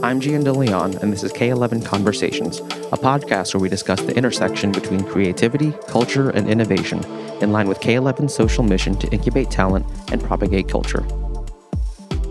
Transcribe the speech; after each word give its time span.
I'm 0.00 0.20
Gian 0.20 0.44
DeLeon, 0.44 1.02
and 1.02 1.12
this 1.12 1.24
is 1.24 1.32
K11 1.32 1.84
Conversations, 1.84 2.60
a 2.60 2.96
podcast 2.96 3.52
where 3.52 3.60
we 3.60 3.68
discuss 3.68 4.00
the 4.00 4.14
intersection 4.16 4.70
between 4.70 5.02
creativity, 5.02 5.72
culture, 5.88 6.30
and 6.30 6.48
innovation, 6.48 7.04
in 7.42 7.50
line 7.50 7.68
with 7.68 7.80
K11's 7.80 8.32
social 8.32 8.62
mission 8.62 8.96
to 8.98 9.08
incubate 9.08 9.50
talent 9.50 9.84
and 10.12 10.22
propagate 10.22 10.68
culture. 10.68 11.04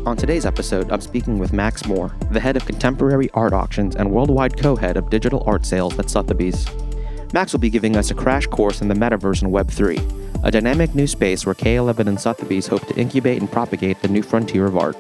On 0.06 0.16
today's 0.16 0.46
episode, 0.46 0.90
I'm 0.94 1.02
speaking 1.02 1.40
with 1.40 1.52
Max 1.52 1.86
Moore, 1.86 2.16
the 2.32 2.40
head 2.40 2.56
of 2.56 2.66
contemporary 2.66 3.30
art 3.34 3.52
auctions 3.52 3.98
and 3.98 4.12
worldwide 4.12 4.58
co 4.58 4.78
head 4.78 4.96
of 4.96 5.10
digital 5.10 5.44
art 5.46 5.66
sales 5.66 6.00
at 6.00 6.10
Sotheby's. 6.10 6.66
Max 7.34 7.52
will 7.52 7.60
be 7.60 7.70
giving 7.70 7.98
us 7.98 8.12
a 8.12 8.16
crash 8.16 8.48
course 8.48 8.82
in 8.82 8.88
the 8.88 8.96
metaverse 8.96 9.42
and 9.42 9.52
Web3, 9.52 10.46
a 10.46 10.52
dynamic 10.52 10.96
new 10.96 11.06
space 11.06 11.46
where 11.46 11.56
K11 11.56 12.08
and 12.08 12.20
Sotheby's 12.20 12.68
hope 12.68 12.88
to 12.88 12.96
incubate 12.96 13.42
and 13.42 13.52
propagate 13.52 14.02
the 14.02 14.08
new 14.08 14.24
frontier 14.24 14.66
of 14.66 14.78
art. 14.78 14.96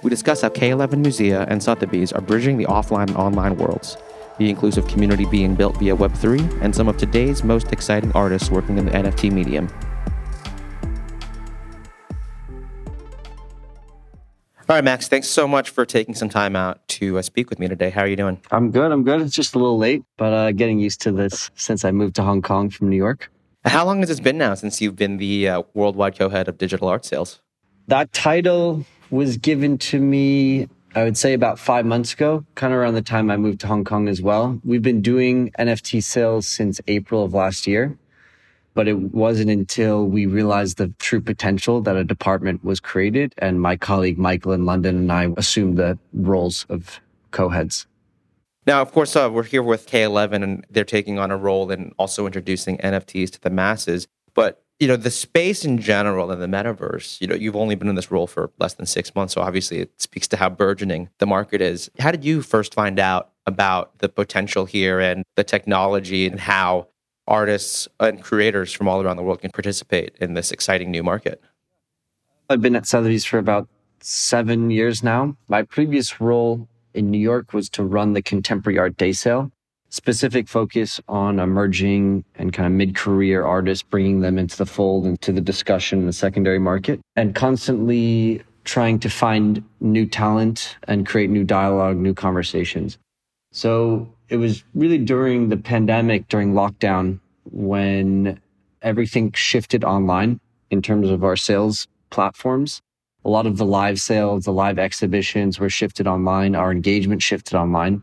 We 0.00 0.10
discuss 0.10 0.42
how 0.42 0.48
K11 0.50 1.04
Musea 1.04 1.44
and 1.48 1.60
Sotheby's 1.60 2.12
are 2.12 2.20
bridging 2.20 2.56
the 2.56 2.66
offline 2.66 3.08
and 3.08 3.16
online 3.16 3.56
worlds, 3.56 3.96
the 4.38 4.48
inclusive 4.48 4.86
community 4.86 5.26
being 5.26 5.56
built 5.56 5.76
via 5.78 5.96
Web3, 5.96 6.62
and 6.62 6.74
some 6.74 6.86
of 6.86 6.96
today's 6.98 7.42
most 7.42 7.72
exciting 7.72 8.12
artists 8.12 8.48
working 8.48 8.78
in 8.78 8.84
the 8.84 8.92
NFT 8.92 9.32
medium. 9.32 9.68
All 14.68 14.76
right, 14.76 14.84
Max, 14.84 15.08
thanks 15.08 15.26
so 15.26 15.48
much 15.48 15.70
for 15.70 15.84
taking 15.84 16.14
some 16.14 16.28
time 16.28 16.54
out 16.54 16.86
to 16.88 17.18
uh, 17.18 17.22
speak 17.22 17.50
with 17.50 17.58
me 17.58 17.66
today. 17.66 17.90
How 17.90 18.02
are 18.02 18.06
you 18.06 18.16
doing? 18.16 18.40
I'm 18.52 18.70
good. 18.70 18.92
I'm 18.92 19.02
good. 19.02 19.20
It's 19.22 19.34
just 19.34 19.54
a 19.56 19.58
little 19.58 19.78
late, 19.78 20.04
but 20.16 20.32
uh, 20.32 20.52
getting 20.52 20.78
used 20.78 21.00
to 21.02 21.12
this 21.12 21.50
since 21.56 21.84
I 21.84 21.90
moved 21.90 22.14
to 22.16 22.22
Hong 22.22 22.42
Kong 22.42 22.70
from 22.70 22.88
New 22.88 22.96
York. 22.96 23.32
How 23.64 23.84
long 23.84 24.00
has 24.00 24.10
it 24.10 24.22
been 24.22 24.38
now 24.38 24.54
since 24.54 24.80
you've 24.80 24.94
been 24.94 25.16
the 25.16 25.48
uh, 25.48 25.62
worldwide 25.74 26.16
co 26.16 26.28
head 26.28 26.46
of 26.46 26.58
digital 26.58 26.86
art 26.86 27.04
sales? 27.04 27.40
That 27.88 28.12
title 28.12 28.84
was 29.10 29.36
given 29.36 29.78
to 29.78 30.00
me, 30.00 30.68
I 30.94 31.04
would 31.04 31.16
say, 31.16 31.32
about 31.32 31.58
five 31.58 31.86
months 31.86 32.12
ago, 32.12 32.44
kind 32.54 32.72
of 32.72 32.78
around 32.78 32.94
the 32.94 33.02
time 33.02 33.30
I 33.30 33.36
moved 33.36 33.60
to 33.60 33.66
Hong 33.66 33.84
Kong 33.84 34.08
as 34.08 34.20
well. 34.20 34.60
We've 34.64 34.82
been 34.82 35.02
doing 35.02 35.50
NFT 35.58 36.02
sales 36.02 36.46
since 36.46 36.80
April 36.86 37.24
of 37.24 37.34
last 37.34 37.66
year 37.66 37.98
but 38.78 38.86
it 38.86 39.12
wasn't 39.12 39.50
until 39.50 40.06
we 40.06 40.24
realized 40.24 40.76
the 40.76 40.86
true 41.00 41.20
potential 41.20 41.80
that 41.80 41.96
a 41.96 42.04
department 42.04 42.62
was 42.62 42.78
created 42.78 43.34
and 43.38 43.60
my 43.60 43.76
colleague 43.76 44.18
Michael 44.18 44.52
in 44.52 44.66
London 44.66 44.96
and 44.98 45.10
I 45.10 45.34
assumed 45.36 45.78
the 45.78 45.98
roles 46.12 46.64
of 46.68 47.00
co-heads. 47.32 47.88
Now, 48.68 48.80
of 48.80 48.92
course, 48.92 49.16
uh, 49.16 49.28
we're 49.32 49.42
here 49.42 49.64
with 49.64 49.88
K11 49.88 50.44
and 50.44 50.66
they're 50.70 50.84
taking 50.84 51.18
on 51.18 51.32
a 51.32 51.36
role 51.36 51.72
in 51.72 51.92
also 51.98 52.24
introducing 52.24 52.78
NFTs 52.78 53.30
to 53.32 53.40
the 53.40 53.50
masses. 53.50 54.06
But, 54.32 54.62
you 54.80 54.86
know, 54.86 54.96
the 54.96 55.10
space 55.10 55.64
in 55.64 55.78
general 55.78 56.30
and 56.30 56.40
the 56.40 56.46
metaverse, 56.46 57.20
you 57.20 57.26
know, 57.26 57.34
you've 57.34 57.56
only 57.56 57.74
been 57.74 57.88
in 57.88 57.96
this 57.96 58.10
role 58.10 58.26
for 58.26 58.50
less 58.58 58.74
than 58.74 58.86
six 58.86 59.14
months. 59.14 59.34
So 59.34 59.40
obviously 59.40 59.80
it 59.80 60.00
speaks 60.00 60.28
to 60.28 60.36
how 60.36 60.48
burgeoning 60.48 61.08
the 61.18 61.26
market 61.26 61.60
is. 61.60 61.90
How 61.98 62.12
did 62.12 62.24
you 62.24 62.42
first 62.42 62.74
find 62.74 63.00
out 63.00 63.30
about 63.46 63.98
the 63.98 64.08
potential 64.08 64.66
here 64.66 65.00
and 65.00 65.24
the 65.34 65.42
technology 65.42 66.26
and 66.26 66.38
how 66.38 66.88
artists 67.26 67.88
and 67.98 68.22
creators 68.22 68.72
from 68.72 68.88
all 68.88 69.02
around 69.02 69.16
the 69.16 69.22
world 69.22 69.40
can 69.40 69.50
participate 69.50 70.14
in 70.20 70.34
this 70.34 70.52
exciting 70.52 70.90
new 70.90 71.02
market? 71.02 71.42
I've 72.48 72.62
been 72.62 72.76
at 72.76 72.86
Sotheby's 72.86 73.24
for 73.24 73.38
about 73.38 73.68
seven 74.00 74.70
years 74.70 75.02
now. 75.02 75.36
My 75.48 75.62
previous 75.62 76.20
role 76.20 76.68
in 76.94 77.10
New 77.10 77.18
York 77.18 77.52
was 77.52 77.68
to 77.70 77.82
run 77.82 78.12
the 78.12 78.22
Contemporary 78.22 78.78
Art 78.78 78.96
Day 78.96 79.12
Sale, 79.12 79.50
specific 79.90 80.48
focus 80.48 81.00
on 81.08 81.38
emerging 81.38 82.24
and 82.36 82.52
kind 82.52 82.66
of 82.66 82.72
mid-career 82.72 83.44
artists, 83.44 83.82
bringing 83.82 84.20
them 84.20 84.38
into 84.38 84.56
the 84.56 84.66
fold, 84.66 85.06
into 85.06 85.32
the 85.32 85.40
discussion 85.40 86.00
in 86.00 86.06
the 86.06 86.12
secondary 86.12 86.58
market, 86.58 87.00
and 87.16 87.34
constantly 87.34 88.42
trying 88.64 88.98
to 88.98 89.08
find 89.08 89.64
new 89.80 90.04
talent 90.04 90.76
and 90.88 91.06
create 91.06 91.30
new 91.30 91.44
dialogue, 91.44 91.96
new 91.96 92.12
conversations. 92.12 92.98
So 93.50 94.12
it 94.28 94.36
was 94.36 94.62
really 94.74 94.98
during 94.98 95.48
the 95.48 95.56
pandemic, 95.56 96.28
during 96.28 96.52
lockdown, 96.52 97.18
when 97.50 98.38
everything 98.82 99.32
shifted 99.32 99.84
online 99.84 100.38
in 100.70 100.82
terms 100.82 101.08
of 101.08 101.24
our 101.24 101.36
sales 101.36 101.88
platforms. 102.10 102.82
A 103.24 103.30
lot 103.30 103.46
of 103.46 103.56
the 103.56 103.64
live 103.64 104.00
sales, 104.00 104.44
the 104.44 104.52
live 104.52 104.78
exhibitions 104.78 105.58
were 105.58 105.70
shifted 105.70 106.06
online. 106.06 106.54
Our 106.54 106.70
engagement 106.70 107.22
shifted 107.22 107.56
online. 107.56 108.02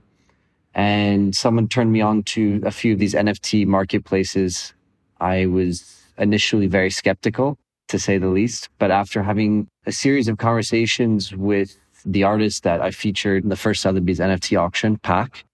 And 0.76 1.34
someone 1.34 1.70
turned 1.70 1.92
me 1.94 2.02
on 2.02 2.24
to 2.24 2.62
a 2.66 2.72
few 2.72 2.94
of 2.94 3.00
these 3.00 3.14
NFT 3.14 3.66
marketplaces. 3.66 4.74
I 5.22 5.46
was 5.46 6.04
initially 6.18 6.68
very 6.68 6.90
skeptical, 6.90 7.58
to 7.88 7.98
say 7.98 8.18
the 8.18 8.28
least. 8.28 8.70
But 8.78 8.92
after 8.92 9.24
having 9.24 9.68
a 9.86 9.92
series 9.92 10.28
of 10.28 10.38
conversations 10.38 11.34
with 11.34 11.78
the 12.06 12.24
artist 12.24 12.64
that 12.64 12.82
I 12.82 12.92
featured 12.92 13.44
in 13.44 13.50
the 13.50 13.56
first 13.56 13.82
Sotheby's 13.82 14.20
NFT 14.20 14.60
auction, 14.60 14.98
Pak, 14.98 15.46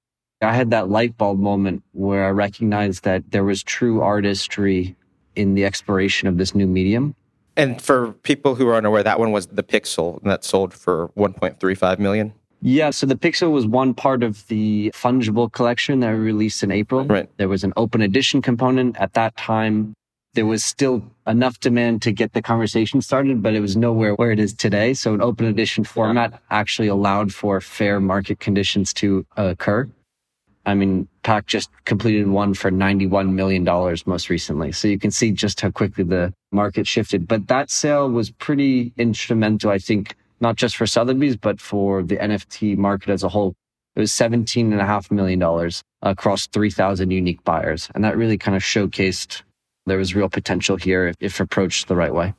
I 0.42 0.54
had 0.54 0.72
that 0.72 0.90
light 0.90 1.18
bulb 1.18 1.40
moment 1.40 1.84
where 1.92 2.26
I 2.26 2.30
recognized 2.30 3.04
that 3.04 3.30
there 3.30 3.44
was 3.44 3.62
true 3.62 4.02
artistry 4.02 4.96
in 5.36 5.54
the 5.54 5.66
exploration 5.66 6.28
of 6.28 6.38
this 6.38 6.56
new 6.56 6.68
medium. 6.68 7.16
And 7.56 7.82
for 7.82 8.14
people 8.14 8.56
who 8.56 8.68
are 8.68 8.76
unaware, 8.76 9.04
that 9.04 9.20
one 9.20 9.32
was 9.32 9.48
the 9.48 9.64
Pixel 9.64 10.20
and 10.22 10.32
that 10.32 10.44
sold 10.44 10.74
for 10.74 11.10
1.35 11.10 12.00
million. 12.00 12.34
Yeah, 12.62 12.92
so 12.92 13.08
the 13.08 13.16
Pixel 13.16 13.52
was 13.52 13.66
one 13.66 13.94
part 13.94 14.22
of 14.22 14.46
the 14.48 14.92
fungible 14.94 15.52
collection 15.52 16.00
that 16.02 16.12
we 16.12 16.20
released 16.20 16.62
in 16.62 16.72
April. 16.72 17.06
Right. 17.06 17.28
There 17.38 17.50
was 17.50 17.64
an 17.64 17.74
open 17.76 18.02
edition 18.02 18.42
component 18.42 18.98
at 18.98 19.14
that 19.14 19.36
time. 19.36 19.94
There 20.34 20.46
was 20.46 20.64
still 20.64 21.04
enough 21.26 21.60
demand 21.60 22.04
to 22.04 22.12
get 22.12 22.34
the 22.34 22.42
conversation 22.42 23.02
started, 23.02 23.42
but 23.42 23.56
it 23.56 23.62
was 23.62 23.76
nowhere 23.76 24.14
where 24.14 24.32
it 24.32 24.40
is 24.40 24.54
today. 24.54 24.94
So 24.94 25.14
an 25.14 25.22
open 25.22 25.48
edition 25.48 25.84
format 25.84 26.40
actually 26.52 26.88
allowed 26.88 27.34
for 27.34 27.60
fair 27.62 28.00
market 28.00 28.40
conditions 28.40 28.94
to 28.96 29.26
occur. 29.36 29.90
I 30.66 30.76
mean, 30.76 31.08
Pak 31.24 31.48
just 31.48 31.72
completed 31.86 32.28
one 32.28 32.54
for 32.54 32.70
$91 32.70 33.32
million 33.34 33.64
most 34.06 34.30
recently. 34.30 34.72
So 34.72 34.88
you 34.88 35.00
can 35.00 35.10
see 35.10 35.32
just 35.32 35.60
how 35.60 35.72
quickly 35.72 36.04
the 36.04 36.32
market 36.52 36.86
shifted. 36.86 37.28
But 37.28 37.48
that 37.48 37.72
sale 37.72 38.08
was 38.08 38.30
pretty 38.30 38.94
instrumental, 38.98 39.72
I 39.72 39.80
think, 39.80 40.16
not 40.42 40.56
just 40.56 40.76
for 40.76 40.86
Sotheby's, 40.86 41.38
but 41.38 41.62
for 41.62 42.04
the 42.04 42.18
NFT 42.18 42.78
market 42.78 43.10
as 43.10 43.24
a 43.24 43.30
whole. 43.30 43.56
It 43.96 44.00
was 44.00 44.12
$17.5 44.12 45.12
million 45.12 45.72
across 46.02 46.48
3,000 46.48 47.12
unique 47.12 47.44
buyers. 47.44 47.90
And 47.94 48.04
that 48.04 48.18
really 48.18 48.38
kind 48.38 48.56
of 48.56 48.64
showcased 48.64 49.42
there 49.86 49.98
was 49.98 50.16
real 50.16 50.30
potential 50.30 50.78
here 50.78 51.08
if, 51.08 51.16
if 51.20 51.40
approached 51.40 51.88
the 51.88 51.96
right 51.96 52.14
way. 52.14 52.34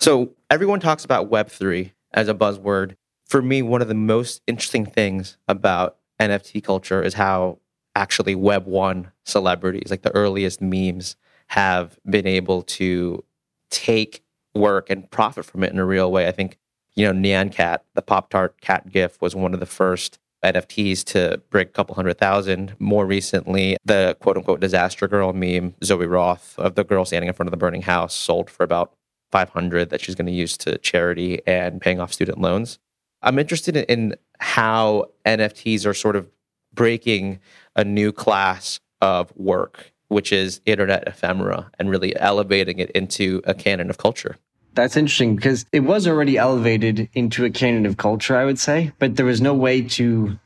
So 0.00 0.30
everyone 0.48 0.80
talks 0.80 1.04
about 1.04 1.30
Web3 1.30 1.92
as 2.12 2.28
a 2.28 2.34
buzzword. 2.34 2.96
For 3.26 3.42
me, 3.42 3.62
one 3.62 3.82
of 3.82 3.88
the 3.88 3.94
most 3.94 4.40
interesting 4.46 4.86
things 4.86 5.36
about 5.46 5.98
NFT 6.20 6.64
culture 6.64 7.02
is 7.02 7.14
how 7.14 7.58
actually 7.94 8.34
Web 8.34 8.66
1 8.66 9.12
celebrities, 9.24 9.90
like 9.90 10.02
the 10.02 10.14
earliest 10.14 10.60
memes, 10.60 11.16
have 11.48 11.98
been 12.08 12.26
able 12.26 12.62
to 12.62 13.22
take 13.70 14.22
work 14.54 14.90
and 14.90 15.10
profit 15.10 15.44
from 15.44 15.62
it 15.62 15.72
in 15.72 15.78
a 15.78 15.84
real 15.84 16.10
way. 16.10 16.26
I 16.26 16.32
think, 16.32 16.58
you 16.94 17.06
know, 17.06 17.12
Nyan 17.12 17.52
Cat, 17.52 17.84
the 17.94 18.02
Pop 18.02 18.30
Tart 18.30 18.60
cat 18.60 18.90
GIF, 18.90 19.20
was 19.20 19.34
one 19.34 19.54
of 19.54 19.60
the 19.60 19.66
first 19.66 20.18
NFTs 20.44 21.04
to 21.04 21.40
break 21.50 21.68
a 21.68 21.72
couple 21.72 21.94
hundred 21.94 22.18
thousand. 22.18 22.74
More 22.78 23.06
recently, 23.06 23.76
the 23.84 24.16
quote 24.20 24.36
unquote 24.36 24.60
disaster 24.60 25.06
girl 25.06 25.32
meme, 25.32 25.74
Zoe 25.84 26.06
Roth, 26.06 26.58
of 26.58 26.74
the 26.74 26.84
girl 26.84 27.04
standing 27.04 27.28
in 27.28 27.34
front 27.34 27.48
of 27.48 27.52
the 27.52 27.56
burning 27.56 27.82
house, 27.82 28.14
sold 28.14 28.50
for 28.50 28.64
about 28.64 28.94
500 29.30 29.90
that 29.90 30.00
she's 30.00 30.14
going 30.14 30.26
to 30.26 30.32
use 30.32 30.56
to 30.58 30.78
charity 30.78 31.40
and 31.46 31.80
paying 31.80 32.00
off 32.00 32.12
student 32.12 32.40
loans. 32.40 32.78
I'm 33.22 33.38
interested 33.38 33.76
in 33.76 34.14
how 34.38 35.10
NFTs 35.26 35.86
are 35.86 35.94
sort 35.94 36.16
of 36.16 36.28
breaking 36.72 37.40
a 37.76 37.84
new 37.84 38.12
class 38.12 38.80
of 39.00 39.32
work, 39.36 39.92
which 40.08 40.32
is 40.32 40.60
internet 40.66 41.06
ephemera, 41.06 41.70
and 41.78 41.90
really 41.90 42.18
elevating 42.18 42.78
it 42.78 42.90
into 42.92 43.42
a 43.44 43.54
canon 43.54 43.90
of 43.90 43.98
culture. 43.98 44.36
That's 44.74 44.96
interesting 44.96 45.36
because 45.36 45.66
it 45.72 45.80
was 45.80 46.06
already 46.06 46.38
elevated 46.38 47.08
into 47.14 47.44
a 47.44 47.50
canon 47.50 47.86
of 47.86 47.96
culture, 47.96 48.36
I 48.36 48.44
would 48.44 48.58
say, 48.58 48.92
but 48.98 49.16
there 49.16 49.26
was 49.26 49.40
no 49.40 49.52
way 49.52 49.82
to 49.82 50.38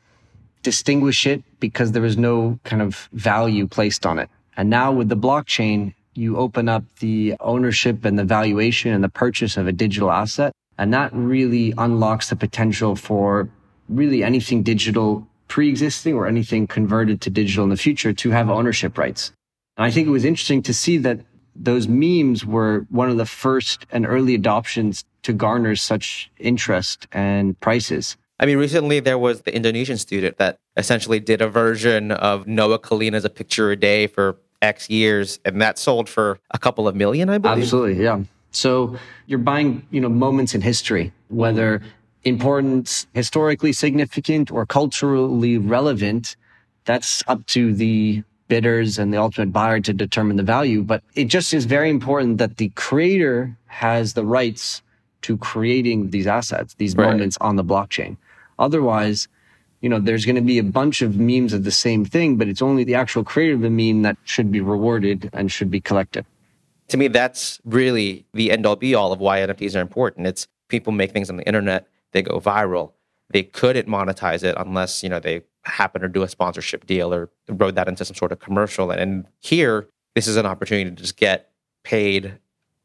distinguish 0.62 1.26
it 1.26 1.42
because 1.60 1.92
there 1.92 2.02
was 2.02 2.16
no 2.16 2.58
kind 2.64 2.80
of 2.80 3.08
value 3.12 3.66
placed 3.66 4.06
on 4.06 4.18
it. 4.18 4.30
And 4.56 4.70
now 4.70 4.92
with 4.92 5.08
the 5.08 5.16
blockchain, 5.16 5.94
you 6.14 6.38
open 6.38 6.68
up 6.68 6.84
the 7.00 7.34
ownership 7.40 8.04
and 8.04 8.18
the 8.18 8.24
valuation 8.24 8.92
and 8.92 9.04
the 9.04 9.08
purchase 9.08 9.56
of 9.56 9.66
a 9.66 9.72
digital 9.72 10.10
asset 10.10 10.52
and 10.78 10.92
that 10.92 11.10
really 11.12 11.72
unlocks 11.78 12.30
the 12.30 12.36
potential 12.36 12.96
for 12.96 13.48
really 13.88 14.24
anything 14.24 14.62
digital 14.62 15.26
pre-existing 15.48 16.14
or 16.14 16.26
anything 16.26 16.66
converted 16.66 17.20
to 17.20 17.30
digital 17.30 17.64
in 17.64 17.70
the 17.70 17.76
future 17.76 18.12
to 18.12 18.30
have 18.30 18.50
ownership 18.50 18.98
rights. 18.98 19.32
And 19.76 19.84
I 19.84 19.90
think 19.90 20.08
it 20.08 20.10
was 20.10 20.24
interesting 20.24 20.62
to 20.62 20.74
see 20.74 20.98
that 20.98 21.20
those 21.56 21.88
memes 21.88 22.44
were 22.44 22.86
one 22.90 23.10
of 23.10 23.16
the 23.16 23.26
first 23.26 23.86
and 23.90 24.06
early 24.06 24.34
adoptions 24.34 25.04
to 25.22 25.32
garner 25.32 25.76
such 25.76 26.30
interest 26.38 27.06
and 27.12 27.58
prices. 27.60 28.16
I 28.40 28.46
mean, 28.46 28.58
recently 28.58 29.00
there 29.00 29.18
was 29.18 29.42
the 29.42 29.54
Indonesian 29.54 29.96
student 29.96 30.38
that 30.38 30.58
essentially 30.76 31.20
did 31.20 31.40
a 31.40 31.48
version 31.48 32.10
of 32.12 32.46
Noah 32.46 32.78
Kalina's 32.78 33.24
A 33.24 33.30
Picture 33.30 33.70
a 33.70 33.76
Day 33.76 34.06
for 34.06 34.36
X 34.60 34.90
years, 34.90 35.38
and 35.44 35.60
that 35.62 35.78
sold 35.78 36.08
for 36.08 36.38
a 36.50 36.58
couple 36.58 36.88
of 36.88 36.96
million, 36.96 37.28
I 37.30 37.38
believe. 37.38 37.62
Absolutely, 37.62 38.02
yeah. 38.02 38.20
So 38.50 38.96
you're 39.26 39.38
buying, 39.38 39.86
you 39.90 40.00
know, 40.00 40.08
moments 40.08 40.54
in 40.54 40.60
history, 40.60 41.12
whether 41.28 41.82
important, 42.24 43.06
historically 43.14 43.72
significant, 43.72 44.50
or 44.50 44.66
culturally 44.66 45.58
relevant, 45.58 46.36
that's 46.84 47.22
up 47.26 47.44
to 47.46 47.74
the 47.74 48.22
bidders 48.48 48.98
and 48.98 49.12
the 49.12 49.16
ultimate 49.16 49.52
buyer 49.52 49.80
to 49.80 49.92
determine 49.92 50.36
the 50.36 50.42
value. 50.42 50.82
But 50.82 51.02
it 51.14 51.26
just 51.26 51.54
is 51.54 51.64
very 51.64 51.90
important 51.90 52.38
that 52.38 52.56
the 52.56 52.68
creator 52.70 53.56
has 53.66 54.14
the 54.14 54.24
rights 54.24 54.82
to 55.22 55.36
creating 55.38 56.10
these 56.10 56.26
assets, 56.26 56.74
these 56.74 56.94
right. 56.96 57.10
moments 57.10 57.38
on 57.40 57.56
the 57.56 57.64
blockchain. 57.64 58.16
Otherwise, 58.58 59.26
you 59.80 59.88
know, 59.88 59.98
there's 59.98 60.24
going 60.24 60.36
to 60.36 60.42
be 60.42 60.58
a 60.58 60.62
bunch 60.64 61.02
of 61.02 61.16
memes 61.16 61.52
of 61.52 61.64
the 61.64 61.70
same 61.70 62.04
thing, 62.04 62.36
but 62.36 62.48
it's 62.48 62.62
only 62.62 62.84
the 62.84 62.94
actual 62.94 63.24
creator 63.24 63.54
of 63.54 63.60
the 63.60 63.70
meme 63.70 64.02
that 64.02 64.16
should 64.24 64.50
be 64.50 64.60
rewarded 64.60 65.30
and 65.32 65.50
should 65.50 65.70
be 65.70 65.80
collected. 65.80 66.24
To 66.88 66.96
me, 66.96 67.08
that's 67.08 67.60
really 67.64 68.26
the 68.34 68.50
end 68.50 68.66
all 68.66 68.76
be 68.76 68.94
all 68.94 69.12
of 69.12 69.20
why 69.20 69.40
NFTs 69.40 69.76
are 69.76 69.80
important. 69.80 70.26
It's 70.26 70.46
people 70.68 70.92
make 70.92 71.12
things 71.12 71.30
on 71.30 71.36
the 71.36 71.46
internet, 71.46 71.86
they 72.12 72.22
go 72.22 72.40
viral. 72.40 72.92
They 73.30 73.42
couldn't 73.42 73.88
monetize 73.88 74.42
it 74.42 74.54
unless, 74.58 75.02
you 75.02 75.08
know, 75.08 75.18
they 75.18 75.42
happen 75.66 76.02
or 76.02 76.08
do 76.08 76.22
a 76.22 76.28
sponsorship 76.28 76.86
deal 76.86 77.12
or 77.12 77.30
wrote 77.48 77.74
that 77.74 77.88
into 77.88 78.04
some 78.04 78.14
sort 78.14 78.32
of 78.32 78.38
commercial. 78.38 78.90
And 78.90 79.26
here, 79.40 79.88
this 80.14 80.26
is 80.26 80.36
an 80.36 80.46
opportunity 80.46 80.90
to 80.90 80.96
just 80.96 81.16
get 81.16 81.50
paid 81.82 82.38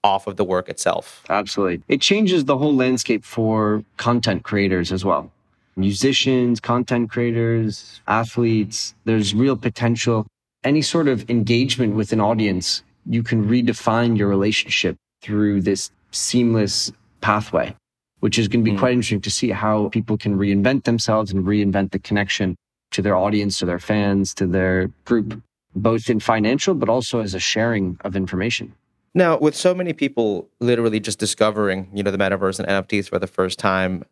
off 0.04 0.28
of 0.28 0.38
the 0.38 0.44
work 0.44 0.70
itself. 0.70 1.24
Absolutely. 1.30 1.84
It 1.88 2.02
changes 2.02 2.46
the 2.46 2.58
whole 2.58 2.76
landscape 2.76 3.24
for 3.24 3.84
content 3.98 4.44
creators 4.44 4.92
as 4.92 5.04
well. 5.04 5.32
Musicians, 5.76 6.60
content 6.60 7.10
creators, 7.10 8.02
athletes, 8.08 8.94
there's 9.06 9.34
real 9.34 9.56
potential. 9.56 10.26
Any 10.64 10.82
sort 10.82 11.08
of 11.08 11.30
engagement 11.30 11.96
with 11.96 12.12
an 12.12 12.20
audience, 12.20 12.84
you 13.06 13.24
can 13.24 13.48
redefine 13.48 14.18
your 14.18 14.28
relationship 14.28 14.98
through 15.22 15.62
this 15.62 15.92
seamless 16.12 16.92
pathway, 17.22 17.76
which 18.20 18.40
is 18.40 18.48
going 18.48 18.64
to 18.64 18.72
be 18.72 18.76
mm. 18.76 18.80
quite 18.80 18.94
interesting 18.94 19.22
to 19.22 19.32
see 19.32 19.50
how 19.50 19.90
people 19.90 20.18
can 20.18 20.38
reinvent 20.38 20.84
themselves 20.84 21.32
and 21.32 21.46
reinvent 21.46 21.92
the 21.92 22.00
connection 22.00 22.56
to 22.92 23.02
their 23.02 23.16
audience, 23.16 23.60
to 23.60 23.66
their 23.66 23.80
fans, 23.80 24.34
to 24.36 24.48
their 24.48 24.88
group, 25.06 25.42
both 25.76 26.10
in 26.10 26.20
financial, 26.20 26.74
but 26.74 26.90
also 26.90 27.20
as 27.20 27.34
a 27.34 27.40
sharing 27.40 27.98
of 28.02 28.16
information. 28.16 28.74
Now, 29.14 29.38
with 29.38 29.56
so 29.56 29.74
many 29.74 29.94
people 29.94 30.48
literally 30.60 31.00
just 31.00 31.20
discovering, 31.20 31.90
you 31.94 32.04
know, 32.04 32.12
the 32.12 32.18
metaverse 32.18 32.60
and 32.60 32.68
NFTs 32.68 33.10
for 33.10 33.20
the 33.20 33.28
first 33.28 33.58
time, 33.58 34.04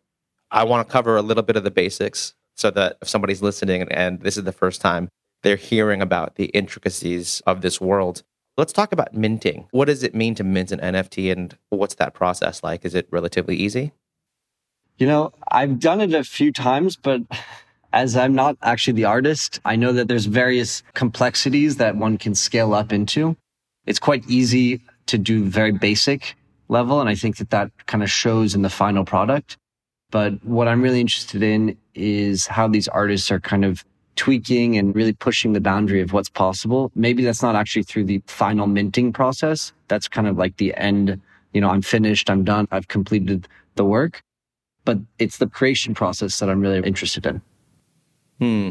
I 0.50 0.64
want 0.64 0.86
to 0.86 0.92
cover 0.92 1.16
a 1.16 1.22
little 1.22 1.42
bit 1.42 1.56
of 1.56 1.64
the 1.64 1.70
basics 1.70 2.34
so 2.56 2.70
that 2.72 2.96
if 3.00 3.08
somebody's 3.08 3.42
listening 3.42 3.82
and 3.90 4.20
this 4.20 4.36
is 4.36 4.44
the 4.44 4.52
first 4.52 4.80
time 4.80 5.08
they're 5.42 5.56
hearing 5.56 6.02
about 6.02 6.34
the 6.34 6.46
intricacies 6.46 7.40
of 7.46 7.60
this 7.60 7.80
world, 7.80 8.24
let's 8.56 8.72
talk 8.72 8.92
about 8.92 9.14
minting. 9.14 9.68
What 9.70 9.84
does 9.84 10.02
it 10.02 10.14
mean 10.14 10.34
to 10.34 10.44
mint 10.44 10.72
an 10.72 10.80
NFT 10.80 11.30
and 11.30 11.56
what's 11.70 11.94
that 11.96 12.14
process 12.14 12.62
like? 12.64 12.84
Is 12.84 12.94
it 12.94 13.06
relatively 13.10 13.56
easy? 13.56 13.92
You 14.96 15.06
know, 15.06 15.32
I've 15.52 15.78
done 15.78 16.00
it 16.00 16.12
a 16.12 16.24
few 16.24 16.52
times, 16.52 16.96
but 16.96 17.22
as 17.92 18.16
I'm 18.16 18.34
not 18.34 18.56
actually 18.62 18.94
the 18.94 19.06
artist, 19.06 19.60
I 19.64 19.76
know 19.76 19.92
that 19.92 20.08
there's 20.08 20.26
various 20.26 20.82
complexities 20.94 21.76
that 21.76 21.96
one 21.96 22.18
can 22.18 22.34
scale 22.34 22.74
up 22.74 22.92
into. 22.92 23.36
It's 23.86 23.98
quite 23.98 24.28
easy 24.28 24.82
to 25.06 25.18
do 25.18 25.44
very 25.44 25.72
basic 25.72 26.36
level. 26.68 27.00
And 27.00 27.08
I 27.08 27.14
think 27.14 27.38
that 27.38 27.50
that 27.50 27.70
kind 27.86 28.02
of 28.02 28.10
shows 28.10 28.54
in 28.54 28.62
the 28.62 28.70
final 28.70 29.04
product. 29.04 29.56
But 30.10 30.42
what 30.44 30.68
I'm 30.68 30.82
really 30.82 31.00
interested 31.00 31.42
in 31.42 31.76
is 31.94 32.46
how 32.46 32.68
these 32.68 32.88
artists 32.88 33.30
are 33.30 33.40
kind 33.40 33.64
of 33.64 33.84
tweaking 34.16 34.76
and 34.76 34.94
really 34.94 35.12
pushing 35.12 35.52
the 35.52 35.60
boundary 35.60 36.00
of 36.00 36.12
what's 36.12 36.28
possible. 36.28 36.90
Maybe 36.94 37.24
that's 37.24 37.42
not 37.42 37.54
actually 37.54 37.84
through 37.84 38.04
the 38.04 38.22
final 38.26 38.66
minting 38.66 39.12
process. 39.12 39.72
That's 39.88 40.08
kind 40.08 40.26
of 40.26 40.36
like 40.36 40.56
the 40.56 40.74
end. 40.76 41.20
You 41.52 41.60
know, 41.60 41.70
I'm 41.70 41.82
finished. 41.82 42.28
I'm 42.28 42.44
done. 42.44 42.68
I've 42.70 42.88
completed 42.88 43.48
the 43.76 43.84
work, 43.84 44.22
but 44.84 44.98
it's 45.18 45.38
the 45.38 45.46
creation 45.46 45.94
process 45.94 46.38
that 46.40 46.50
I'm 46.50 46.60
really 46.60 46.86
interested 46.86 47.24
in. 47.26 47.40
Hmm. 48.38 48.70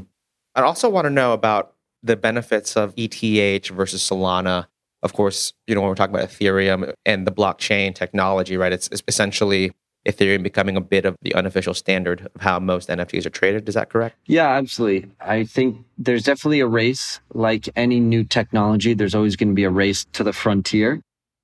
I 0.56 0.62
also 0.62 0.90
want 0.90 1.06
to 1.06 1.10
know 1.10 1.34
about 1.34 1.74
the 2.04 2.16
benefits 2.16 2.76
of 2.76 2.94
ETH 2.98 3.68
versus 3.68 4.02
Solana. 4.02 4.68
Of 5.04 5.14
course, 5.14 5.54
you 5.68 5.76
know, 5.76 5.82
when 5.82 5.90
we're 5.90 5.96
talking 5.96 6.16
about 6.16 6.30
Ethereum 6.30 6.94
and 7.06 7.28
the 7.28 7.32
blockchain 7.32 7.94
technology, 7.94 8.58
right? 8.58 8.74
It's, 8.74 8.88
it's 8.88 9.04
essentially 9.08 9.72
Ethereum 10.08 10.42
becoming 10.42 10.78
a 10.78 10.82
bit 10.82 11.06
of 11.06 11.16
the 11.22 11.36
unofficial 11.36 11.74
standard 11.74 12.30
of 12.34 12.42
how 12.42 12.60
most 12.60 12.90
NFTs 12.90 13.26
are 13.26 13.30
traded. 13.30 13.68
Is 13.68 13.76
that 13.76 13.90
correct? 13.90 14.18
Yeah, 14.26 14.50
absolutely. 14.50 15.12
I 15.20 15.44
think 15.44 15.86
there's 15.98 16.24
definitely 16.24 16.62
a 16.62 16.68
race. 16.68 17.20
Like 17.34 17.70
any 17.76 18.00
new 18.00 18.24
technology, 18.24 18.94
there's 18.94 19.14
always 19.14 19.36
going 19.36 19.50
to 19.50 19.56
be 19.56 19.66
a 19.66 19.70
race 19.70 20.06
to 20.14 20.24
the 20.24 20.34
frontier. 20.34 21.02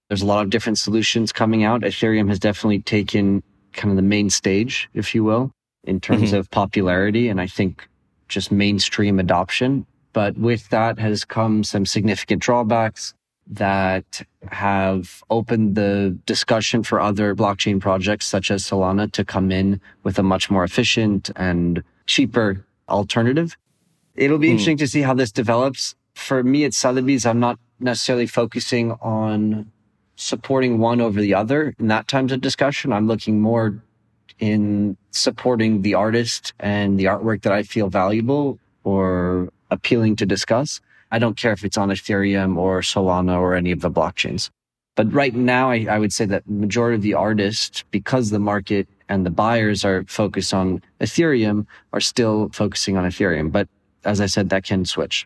There's 0.09 0.21
a 0.21 0.25
lot 0.25 0.43
of 0.43 0.49
different 0.49 0.79
solutions 0.79 1.31
coming 1.31 1.63
out. 1.63 1.81
Ethereum 1.81 2.29
has 2.29 2.39
definitely 2.39 2.79
taken 2.79 3.43
kind 3.73 3.91
of 3.91 3.95
the 3.95 4.01
main 4.01 4.29
stage, 4.29 4.89
if 4.93 5.13
you 5.13 5.23
will, 5.23 5.51
in 5.83 5.99
terms 5.99 6.29
mm-hmm. 6.29 6.37
of 6.37 6.49
popularity. 6.51 7.27
And 7.27 7.41
I 7.41 7.47
think 7.47 7.87
just 8.27 8.51
mainstream 8.51 9.19
adoption. 9.19 9.85
But 10.13 10.37
with 10.37 10.69
that 10.69 10.99
has 10.99 11.25
come 11.25 11.63
some 11.63 11.85
significant 11.85 12.41
drawbacks 12.41 13.13
that 13.47 14.25
have 14.51 15.23
opened 15.29 15.75
the 15.75 16.17
discussion 16.25 16.83
for 16.83 16.99
other 16.99 17.35
blockchain 17.35 17.79
projects 17.79 18.25
such 18.25 18.49
as 18.51 18.63
Solana 18.63 19.11
to 19.11 19.25
come 19.25 19.51
in 19.51 19.81
with 20.03 20.17
a 20.17 20.23
much 20.23 20.49
more 20.49 20.63
efficient 20.63 21.29
and 21.35 21.83
cheaper 22.07 22.65
alternative. 22.87 23.57
It'll 24.15 24.37
be 24.37 24.47
mm. 24.47 24.51
interesting 24.51 24.77
to 24.77 24.87
see 24.87 25.01
how 25.01 25.13
this 25.13 25.31
develops. 25.31 25.95
For 26.13 26.43
me 26.43 26.63
at 26.63 26.73
Sotheby's, 26.73 27.25
I'm 27.25 27.39
not 27.39 27.59
necessarily 27.79 28.27
focusing 28.27 28.91
on 29.01 29.71
supporting 30.15 30.77
one 30.77 31.01
over 31.01 31.19
the 31.19 31.33
other 31.33 31.73
in 31.79 31.87
that 31.87 32.07
times 32.07 32.31
of 32.31 32.39
discussion. 32.39 32.93
I'm 32.93 33.07
looking 33.07 33.41
more 33.41 33.81
in 34.43 34.97
supporting 35.11 35.83
the 35.83 35.93
artist 35.93 36.51
and 36.59 36.99
the 36.99 37.05
artwork 37.05 37.43
that 37.43 37.53
I 37.53 37.63
feel 37.63 37.87
valuable 37.87 38.59
or 38.83 39.47
appealing 39.71 40.17
to 40.17 40.25
discuss. 40.25 40.81
I 41.11 41.17
don't 41.17 41.37
care 41.37 41.53
if 41.53 41.63
it's 41.63 41.77
on 41.77 41.87
Ethereum 41.87 42.57
or 42.57 42.81
Solana 42.81 43.39
or 43.39 43.55
any 43.55 43.71
of 43.71 43.79
the 43.79 43.89
blockchains. 43.89 44.49
But 44.95 45.07
right 45.13 45.33
now, 45.33 45.71
I, 45.71 45.87
I 45.89 45.97
would 45.97 46.11
say 46.11 46.25
that 46.25 46.43
majority 46.49 46.95
of 46.95 47.03
the 47.03 47.13
artists, 47.13 47.85
because 47.89 48.31
the 48.31 48.39
market 48.51 48.85
and 49.07 49.25
the 49.25 49.31
buyers 49.31 49.85
are 49.85 50.03
focused 50.09 50.53
on 50.53 50.81
Ethereum, 50.99 51.65
are 51.93 52.01
still 52.01 52.49
focusing 52.51 52.97
on 52.97 53.05
Ethereum. 53.05 53.49
But 53.49 53.69
as 54.03 54.19
I 54.19 54.25
said, 54.25 54.49
that 54.49 54.65
can 54.65 54.83
switch. 54.83 55.25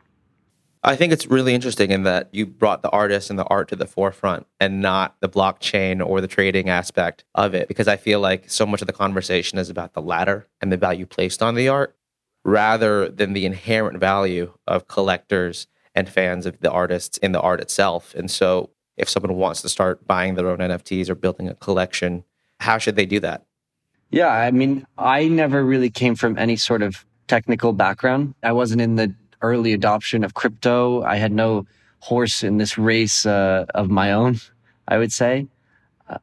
I 0.88 0.96
think 0.96 1.12
it's 1.12 1.28
really 1.28 1.54
interesting 1.54 1.92
in 1.92 2.04
that 2.04 2.30
you 2.32 2.46
brought 2.46 2.82
the 2.82 2.90
artist 2.92 3.30
and 3.30 3.38
the 3.38 3.44
art 3.44 3.68
to 3.68 3.76
the 3.76 3.86
forefront 3.86 4.48
and 4.58 4.82
not 4.82 5.18
the 5.20 5.28
blockchain 5.28 6.04
or 6.04 6.22
the 6.22 6.30
trading 6.30 6.70
aspect 6.70 7.26
of 7.36 7.54
it, 7.54 7.68
because 7.68 7.90
I 7.90 7.98
feel 7.98 8.22
like 8.22 8.50
so 8.50 8.66
much 8.66 8.80
of 8.80 8.88
the 8.88 8.94
conversation 8.94 9.60
is 9.60 9.70
about 9.70 9.92
the 9.92 10.02
latter 10.02 10.48
and 10.62 10.72
the 10.72 10.78
value 10.78 11.06
placed 11.06 11.44
on 11.44 11.56
the 11.56 11.68
art 11.68 11.98
rather 12.46 13.10
than 13.10 13.34
the 13.34 13.46
inherent 13.46 14.00
value 14.00 14.54
of 14.66 14.88
collectors 14.88 15.68
and 15.94 16.08
fans 16.08 16.46
of 16.46 16.58
the 16.62 16.72
artists 16.72 17.18
in 17.18 17.34
the 17.34 17.42
art 17.42 17.60
itself. 17.60 18.16
And 18.16 18.32
so 18.32 18.70
if 18.96 19.10
someone 19.10 19.36
wants 19.36 19.62
to 19.64 19.70
start 19.70 20.08
buying 20.08 20.36
their 20.36 20.48
own 20.48 20.60
NFTs 20.60 21.10
or 21.10 21.16
building 21.16 21.50
a 21.50 21.56
collection, 21.56 22.24
how 22.62 22.78
should 22.78 22.96
they 22.96 23.06
do 23.06 23.20
that? 23.20 23.46
Yeah, 24.10 24.30
I 24.30 24.52
mean, 24.52 24.88
I 24.98 25.28
never 25.28 25.66
really 25.66 25.90
came 25.90 26.16
from 26.16 26.38
any 26.38 26.56
sort 26.56 26.82
of 26.82 27.06
technical 27.28 27.74
background. 27.74 28.36
I 28.42 28.54
wasn't 28.54 28.80
in 28.80 28.96
the 28.96 29.14
early 29.42 29.74
adoption 29.74 30.24
of 30.24 30.34
crypto. 30.34 31.04
I 31.04 31.18
had 31.18 31.32
no 31.32 31.66
horse 32.00 32.44
in 32.44 32.58
this 32.58 32.78
race 32.78 33.26
uh, 33.26 33.66
of 33.74 33.90
my 33.90 34.12
own, 34.12 34.40
I 34.88 34.98
would 34.98 35.12
say. 35.12 35.48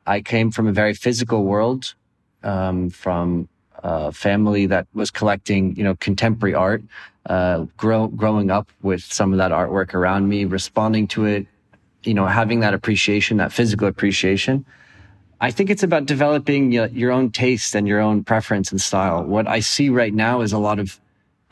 I 0.07 0.21
came 0.21 0.51
from 0.51 0.67
a 0.67 0.73
very 0.73 0.95
physical 0.95 1.45
world, 1.45 1.95
um, 2.43 2.91
from 2.91 3.49
a 3.83 4.13
family 4.13 4.67
that 4.67 4.87
was 4.95 5.11
collecting, 5.11 5.77
you 5.77 5.85
know, 5.85 5.95
contemporary 5.97 6.55
art, 6.55 6.83
uh, 7.27 7.67
grow, 7.77 8.09
growing 8.09 8.51
up 8.51 8.69
with 8.83 9.03
some 9.03 9.33
of 9.33 9.39
that 9.39 9.51
artwork 9.51 9.93
around 9.93 10.29
me, 10.29 10.47
responding 10.47 11.07
to 11.09 11.27
it, 11.27 11.47
you 12.03 12.15
know, 12.15 12.27
having 12.27 12.61
that 12.61 12.73
appreciation, 12.73 13.37
that 13.37 13.53
physical 13.53 13.89
appreciation. 13.89 14.65
I 15.41 15.51
think 15.51 15.69
it's 15.69 15.83
about 15.83 16.07
developing 16.07 16.73
your 16.73 17.13
own 17.13 17.31
taste 17.31 17.75
and 17.75 17.87
your 17.87 18.01
own 18.01 18.25
preference 18.25 18.71
and 18.71 18.81
style. 18.81 19.23
What 19.23 19.47
I 19.47 19.61
see 19.61 19.91
right 19.91 20.15
now 20.15 20.41
is 20.41 20.53
a 20.53 20.59
lot 20.59 20.79
of 20.79 20.99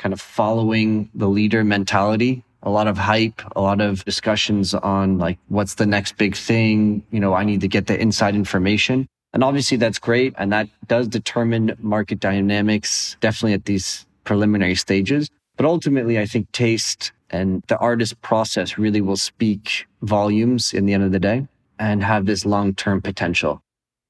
kind 0.02 0.12
of 0.12 0.21
following 0.21 1.09
the 1.14 1.28
leader 1.28 1.62
mentality 1.62 2.44
a 2.62 2.71
lot 2.71 2.87
of 2.87 2.97
hype, 2.97 3.42
a 3.56 3.61
lot 3.61 3.80
of 3.80 4.04
discussions 4.04 4.73
on 4.75 5.18
like, 5.18 5.38
what's 5.49 5.75
the 5.75 5.87
next 5.87 6.16
big 6.16 6.37
thing? 6.37 7.02
You 7.11 7.21
know, 7.21 7.35
I 7.35 7.44
need 7.44 7.61
to 7.62 7.68
get 7.68 7.87
the 7.87 8.00
inside 8.00 8.35
information. 8.35 9.06
And 9.32 9.42
obviously 9.42 9.76
that's 9.78 9.99
great. 9.99 10.35
And 10.38 10.52
that 10.52 10.68
does 10.87 11.09
determine 11.09 11.76
market 11.80 12.21
dynamics, 12.21 13.16
definitely 13.21 13.54
at 13.54 13.64
these 13.64 14.06
preliminary 14.25 14.76
stages. 14.76 15.28
But 15.56 15.66
ultimately, 15.66 16.18
I 16.18 16.26
think 16.26 16.50
taste 16.52 17.12
and 17.30 17.62
the 17.66 17.78
artist 17.78 18.21
process 18.23 18.78
really 18.78 19.00
will 19.00 19.16
speak 19.16 19.87
volumes 20.02 20.73
in 20.73 20.87
the 20.87 20.92
end 20.92 21.02
of 21.02 21.12
the 21.12 21.21
day 21.21 21.49
and 21.78 22.04
have 22.04 22.26
this 22.26 22.44
long 22.44 22.75
term 22.75 23.00
potential. 23.02 23.61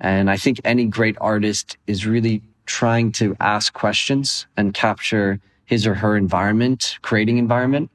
And 0.00 0.28
I 0.28 0.36
think 0.36 0.60
any 0.64 0.86
great 0.86 1.16
artist 1.20 1.78
is 1.86 2.06
really 2.06 2.42
trying 2.66 3.12
to 3.12 3.36
ask 3.40 3.72
questions 3.72 4.46
and 4.56 4.74
capture 4.74 5.40
his 5.66 5.86
or 5.86 5.94
her 5.94 6.16
environment, 6.16 6.98
creating 7.02 7.38
environment. 7.38 7.90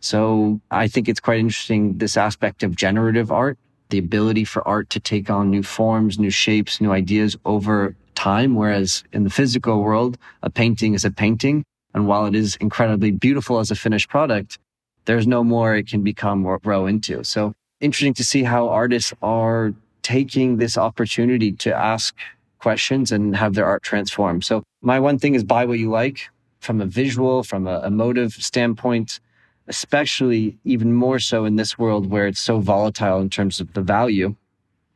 So 0.00 0.60
I 0.70 0.88
think 0.88 1.08
it's 1.08 1.20
quite 1.20 1.40
interesting, 1.40 1.98
this 1.98 2.16
aspect 2.16 2.62
of 2.62 2.74
generative 2.74 3.30
art, 3.30 3.58
the 3.90 3.98
ability 3.98 4.44
for 4.44 4.66
art 4.66 4.88
to 4.90 5.00
take 5.00 5.28
on 5.28 5.50
new 5.50 5.62
forms, 5.62 6.18
new 6.18 6.30
shapes, 6.30 6.80
new 6.80 6.92
ideas 6.92 7.36
over 7.44 7.94
time. 8.14 8.54
Whereas 8.54 9.04
in 9.12 9.24
the 9.24 9.30
physical 9.30 9.82
world, 9.82 10.16
a 10.42 10.50
painting 10.50 10.94
is 10.94 11.04
a 11.04 11.10
painting. 11.10 11.64
And 11.92 12.06
while 12.06 12.24
it 12.26 12.34
is 12.34 12.56
incredibly 12.56 13.10
beautiful 13.10 13.58
as 13.58 13.70
a 13.70 13.74
finished 13.74 14.08
product, 14.08 14.58
there's 15.04 15.26
no 15.26 15.42
more 15.42 15.74
it 15.74 15.88
can 15.88 16.02
become 16.02 16.46
or 16.46 16.58
grow 16.58 16.86
into. 16.86 17.24
So 17.24 17.52
interesting 17.80 18.14
to 18.14 18.24
see 18.24 18.44
how 18.44 18.68
artists 18.68 19.12
are 19.22 19.74
taking 20.02 20.56
this 20.56 20.78
opportunity 20.78 21.52
to 21.52 21.74
ask 21.74 22.16
questions 22.58 23.10
and 23.10 23.36
have 23.36 23.54
their 23.54 23.66
art 23.66 23.82
transform. 23.82 24.40
So 24.42 24.62
my 24.82 25.00
one 25.00 25.18
thing 25.18 25.34
is 25.34 25.44
buy 25.44 25.64
what 25.64 25.78
you 25.78 25.90
like 25.90 26.30
from 26.60 26.80
a 26.80 26.86
visual, 26.86 27.42
from 27.42 27.66
a 27.66 27.84
emotive 27.86 28.32
standpoint, 28.32 29.20
especially 29.68 30.58
even 30.64 30.92
more 30.92 31.18
so 31.18 31.44
in 31.44 31.56
this 31.56 31.78
world 31.78 32.10
where 32.10 32.26
it's 32.26 32.40
so 32.40 32.60
volatile 32.60 33.20
in 33.20 33.30
terms 33.30 33.60
of 33.60 33.72
the 33.72 33.80
value, 33.80 34.34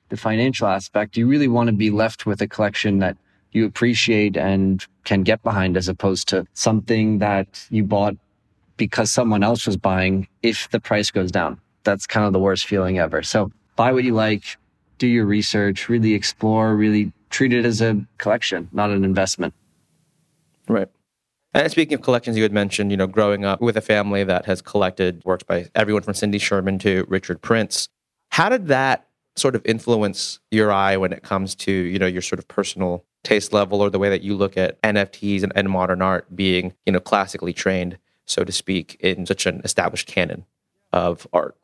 the 0.09 0.17
financial 0.17 0.67
aspect. 0.67 1.17
You 1.17 1.27
really 1.27 1.49
want 1.49 1.69
to 1.69 1.73
be 1.73 1.91
left 1.91 2.27
with 2.27 2.41
a 2.43 2.49
collection 2.49 2.99
that 2.99 3.17
you 3.53 3.65
appreciate 3.65 4.37
and 4.37 4.85
can 5.05 5.23
get 5.23 5.43
behind 5.43 5.77
as 5.77 5.89
opposed 5.89 6.29
to 6.29 6.47
something 6.55 7.19
that 7.19 7.67
you 7.71 7.85
bought 7.85 8.17
because 8.77 9.11
someone 9.11 9.43
else 9.43 9.67
was 9.67 9.77
buying 9.77 10.29
if 10.43 10.69
the 10.71 10.81
price 10.81 11.11
goes 11.11 11.31
down. 11.31 11.61
That's 11.85 12.07
kind 12.07 12.27
of 12.27 12.33
the 12.33 12.41
worst 12.41 12.67
feeling 12.67 12.99
ever. 12.99 13.23
So 13.23 13.53
buy 13.77 13.93
what 13.93 14.05
you 14.05 14.15
like, 14.15 14.57
do 14.99 15.07
your 15.07 15.27
research, 15.27 15.89
really 15.89 16.15
explore, 16.15 16.75
really 16.75 17.13
treat 17.31 17.53
it 17.53 17.65
as 17.65 17.81
a 17.81 18.05
collection, 18.19 18.69
not 18.73 18.91
an 18.91 19.05
investment. 19.05 19.55
Right. 20.69 20.89
And 21.55 21.71
speaking 21.71 21.95
of 21.95 22.03
collections, 22.03 22.37
you 22.37 22.43
had 22.43 22.53
mentioned, 22.53 22.91
you 22.91 22.97
know, 22.97 23.07
growing 23.07 23.45
up 23.45 23.61
with 23.61 23.77
a 23.77 23.81
family 23.81 24.25
that 24.25 24.45
has 24.47 24.61
collected 24.61 25.23
works 25.25 25.45
by 25.45 25.69
everyone 25.77 26.03
from 26.03 26.15
Cindy 26.15 26.39
Sherman 26.39 26.81
to 26.81 27.05
Richard 27.09 27.41
Prince. 27.43 27.89
How 28.31 28.49
did 28.49 28.67
that 28.67 29.07
sort 29.37 29.55
of 29.55 29.63
influence 29.65 30.41
your 30.51 30.73
eye 30.73 30.97
when 30.97 31.13
it 31.13 31.23
comes 31.23 31.55
to, 31.55 31.73
you 31.73 31.99
know, 31.99 32.07
your 32.07 32.23
sort 32.23 32.41
of 32.41 32.49
personal 32.49 33.05
taste 33.23 33.53
level 33.53 33.81
or 33.81 33.89
the 33.89 33.99
way 34.01 34.11
that 34.11 34.23
you 34.23 34.35
look 34.35 34.57
at 34.57 34.81
NFTs 34.83 35.45
and, 35.45 35.53
and 35.55 35.71
modern 35.71 36.03
art 36.03 36.35
being, 36.35 36.75
you 36.87 36.93
know, 36.93 37.01
classically 37.01 37.53
trained, 37.53 37.99
so 38.27 38.43
to 38.43 38.53
speak, 38.53 38.97
in 39.01 39.25
such 39.25 39.47
an 39.47 39.61
established 39.65 40.09
canon 40.09 40.45
of 40.93 41.27
art? 41.33 41.57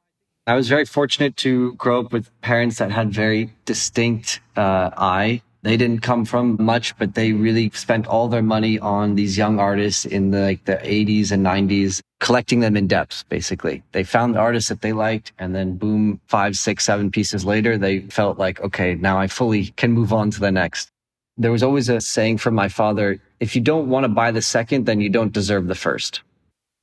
I 0.47 0.55
was 0.55 0.69
very 0.69 0.85
fortunate 0.85 1.37
to 1.39 1.75
grow 1.75 2.01
up 2.01 2.13
with 2.13 2.31
parents 2.41 2.79
that 2.79 2.91
had 2.91 3.13
very 3.13 3.53
distinct 3.65 4.41
uh, 4.57 4.91
eye. 4.97 5.43
They 5.63 5.77
didn't 5.77 6.01
come 6.01 6.25
from 6.25 6.57
much, 6.59 6.97
but 6.97 7.15
they 7.15 7.33
really 7.33 7.71
spent 7.71 8.07
all 8.07 8.29
their 8.29 8.43
money 8.43 8.79
on 8.79 9.15
these 9.15 9.37
young 9.37 9.59
artists 9.59 10.07
in 10.07 10.31
the 10.31 10.41
like 10.41 10.65
the 10.65 10.77
80s 10.77 11.33
and 11.33 11.45
90s, 11.45 12.01
collecting 12.21 12.61
them 12.61 12.77
in 12.77 12.87
depth. 12.87 13.25
Basically, 13.29 13.83
they 13.93 14.03
found 14.03 14.35
the 14.35 14.39
artists 14.39 14.71
that 14.71 14.81
they 14.81 14.95
liked, 14.95 15.33
and 15.39 15.55
then 15.55 15.77
boom, 15.77 16.21
five, 16.29 16.57
six, 16.57 16.85
seven 16.85 17.11
pieces 17.11 17.45
later, 17.45 17.77
they 17.77 18.01
felt 18.01 18.39
like, 18.39 18.61
okay, 18.61 18.95
now 18.95 19.19
I 19.19 19.27
fully 19.27 19.67
can 19.77 19.93
move 19.93 20.13
on 20.13 20.31
to 20.31 20.41
the 20.41 20.51
next. 20.51 20.89
There 21.37 21.53
was 21.53 21.63
always 21.63 21.89
a 21.89 22.01
saying 22.01 22.39
from 22.39 22.55
my 22.55 22.69
father: 22.69 23.21
if 23.39 23.55
you 23.55 23.61
don't 23.61 23.89
want 23.89 24.05
to 24.05 24.09
buy 24.09 24.31
the 24.31 24.43
second, 24.43 24.87
then 24.87 25.01
you 25.01 25.11
don't 25.11 25.33
deserve 25.33 25.67
the 25.67 25.75
first 25.75 26.23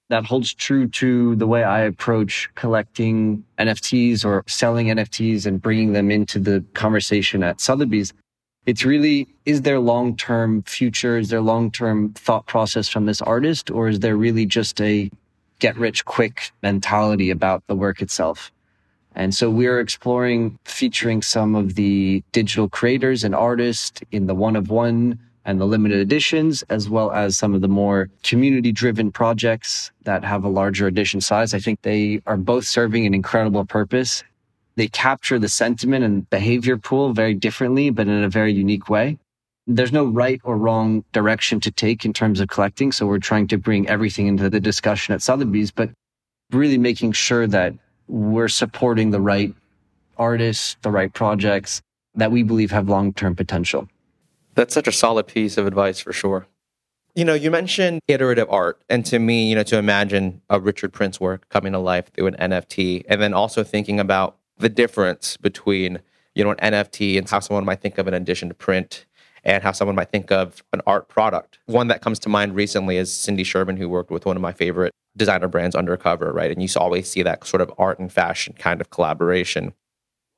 that 0.09 0.25
holds 0.25 0.53
true 0.53 0.87
to 0.87 1.35
the 1.35 1.47
way 1.47 1.63
I 1.63 1.81
approach 1.81 2.49
collecting 2.55 3.43
NFTs 3.59 4.23
or 4.23 4.43
selling 4.47 4.87
NFTs 4.87 5.45
and 5.45 5.61
bringing 5.61 5.93
them 5.93 6.11
into 6.11 6.39
the 6.39 6.63
conversation 6.73 7.43
at 7.43 7.59
Sotheby's. 7.59 8.13
It's 8.67 8.83
really, 8.83 9.29
is 9.45 9.61
there 9.61 9.79
long 9.79 10.17
term 10.17 10.61
future? 10.63 11.17
Is 11.17 11.29
there 11.29 11.39
long 11.39 11.71
term 11.71 12.11
thought 12.13 12.45
process 12.47 12.89
from 12.89 13.05
this 13.05 13.21
artist? 13.21 13.71
Or 13.71 13.87
is 13.87 14.01
there 14.01 14.17
really 14.17 14.45
just 14.45 14.81
a 14.81 15.09
get 15.59 15.77
rich 15.77 16.03
quick 16.03 16.51
mentality 16.61 17.29
about 17.29 17.65
the 17.67 17.75
work 17.75 18.01
itself? 18.01 18.51
And 19.15 19.33
so 19.33 19.49
we're 19.49 19.79
exploring 19.79 20.59
featuring 20.65 21.21
some 21.21 21.55
of 21.55 21.75
the 21.75 22.21
digital 22.33 22.67
creators 22.67 23.23
and 23.23 23.33
artists 23.33 24.01
in 24.11 24.27
the 24.27 24.35
one 24.35 24.57
of 24.57 24.69
one 24.69 25.17
and 25.45 25.61
the 25.61 25.65
limited 25.65 25.99
editions, 25.99 26.61
as 26.63 26.89
well 26.89 27.09
as 27.11 27.37
some 27.37 27.55
of 27.55 27.61
the 27.61 27.69
more 27.69 28.09
community 28.21 28.73
driven 28.73 29.13
projects 29.13 29.91
that 30.03 30.25
have 30.25 30.43
a 30.43 30.49
larger 30.49 30.87
edition 30.87 31.21
size. 31.21 31.53
I 31.53 31.59
think 31.59 31.81
they 31.83 32.21
are 32.27 32.35
both 32.35 32.65
serving 32.65 33.05
an 33.05 33.13
incredible 33.13 33.63
purpose. 33.63 34.25
They 34.77 34.87
capture 34.87 35.39
the 35.39 35.49
sentiment 35.49 36.05
and 36.05 36.29
behavior 36.29 36.77
pool 36.77 37.11
very 37.11 37.33
differently, 37.33 37.89
but 37.89 38.07
in 38.07 38.23
a 38.23 38.29
very 38.29 38.53
unique 38.53 38.89
way. 38.89 39.17
There's 39.65 39.91
no 39.91 40.05
right 40.05 40.39
or 40.43 40.55
wrong 40.55 41.03
direction 41.11 41.59
to 41.61 41.71
take 41.71 42.05
in 42.05 42.13
terms 42.13 42.39
of 42.39 42.47
collecting. 42.47 42.91
So 42.91 43.07
we're 43.07 43.17
trying 43.17 43.47
to 43.47 43.57
bring 43.57 43.89
everything 43.89 44.27
into 44.27 44.51
the 44.51 44.59
discussion 44.59 45.15
at 45.15 45.23
Sotheby's, 45.23 45.71
but 45.71 45.89
really 46.51 46.77
making 46.77 47.13
sure 47.13 47.47
that 47.47 47.73
we're 48.07 48.47
supporting 48.47 49.09
the 49.09 49.19
right 49.19 49.53
artists, 50.15 50.77
the 50.83 50.91
right 50.91 51.11
projects 51.11 51.81
that 52.13 52.31
we 52.31 52.43
believe 52.43 52.69
have 52.69 52.87
long 52.87 53.13
term 53.13 53.35
potential. 53.35 53.89
That's 54.53 54.75
such 54.75 54.87
a 54.87 54.91
solid 54.91 55.25
piece 55.25 55.57
of 55.57 55.65
advice 55.65 55.99
for 55.99 56.13
sure. 56.13 56.45
You 57.15 57.25
know, 57.25 57.33
you 57.33 57.49
mentioned 57.49 57.99
iterative 58.07 58.47
art. 58.51 58.79
And 58.89 59.03
to 59.07 59.17
me, 59.17 59.49
you 59.49 59.55
know, 59.55 59.63
to 59.63 59.79
imagine 59.79 60.43
a 60.51 60.59
Richard 60.59 60.93
Prince 60.93 61.19
work 61.19 61.49
coming 61.49 61.73
to 61.73 61.79
life 61.79 62.11
through 62.13 62.27
an 62.27 62.35
NFT, 62.35 63.05
and 63.09 63.19
then 63.19 63.33
also 63.33 63.63
thinking 63.63 63.99
about 63.99 64.37
the 64.57 64.69
difference 64.69 65.37
between, 65.37 65.99
you 66.35 66.43
know, 66.43 66.51
an 66.51 66.73
NFT 66.73 67.17
and 67.17 67.29
how 67.29 67.39
someone 67.39 67.65
might 67.65 67.81
think 67.81 67.97
of 67.97 68.07
an 68.07 68.13
addition 68.13 68.49
to 68.49 68.55
print 68.55 69.05
and 69.43 69.63
how 69.63 69.71
someone 69.71 69.95
might 69.95 70.11
think 70.11 70.31
of 70.31 70.63
an 70.73 70.81
art 70.85 71.07
product. 71.07 71.59
One 71.65 71.87
that 71.87 72.01
comes 72.01 72.19
to 72.19 72.29
mind 72.29 72.55
recently 72.55 72.97
is 72.97 73.11
Cindy 73.11 73.43
Sherman, 73.43 73.77
who 73.77 73.87
worked 73.87 74.11
with 74.11 74.25
one 74.25 74.35
of 74.35 74.41
my 74.41 74.51
favorite 74.51 74.93
designer 75.15 75.47
brands, 75.47 75.75
Undercover, 75.75 76.31
right? 76.31 76.51
And 76.51 76.61
you 76.61 76.67
always 76.77 77.09
see 77.09 77.23
that 77.23 77.45
sort 77.45 77.61
of 77.61 77.71
art 77.77 77.99
and 77.99 78.11
fashion 78.11 78.55
kind 78.57 78.81
of 78.81 78.89
collaboration. 78.89 79.73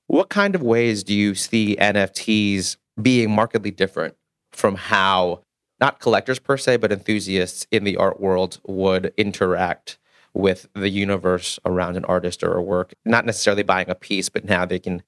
What 0.07 0.29
kind 0.29 0.55
of 0.55 0.61
ways 0.61 1.03
do 1.03 1.13
you 1.13 1.35
see 1.35 1.75
NFTs 1.75 2.77
being 3.01 3.31
markedly 3.31 3.71
different 3.71 4.15
from 4.51 4.75
how 4.75 5.41
not 5.79 5.99
collectors 5.99 6.39
per 6.39 6.57
se, 6.57 6.77
but 6.77 6.91
enthusiasts 6.91 7.65
in 7.71 7.83
the 7.83 7.95
art 7.97 8.19
world 8.19 8.59
would 8.65 9.13
interact 9.17 9.97
with 10.33 10.67
the 10.73 10.89
universe 10.89 11.59
around 11.65 11.97
an 11.97 12.05
artist 12.05 12.43
or 12.43 12.53
a 12.53 12.61
work. 12.61 12.93
Not 13.05 13.25
necessarily 13.25 13.63
buying 13.63 13.89
a 13.89 13.95
piece, 13.95 14.29
but 14.29 14.45
now 14.45 14.65
they 14.65 14.79
can 14.79 15.03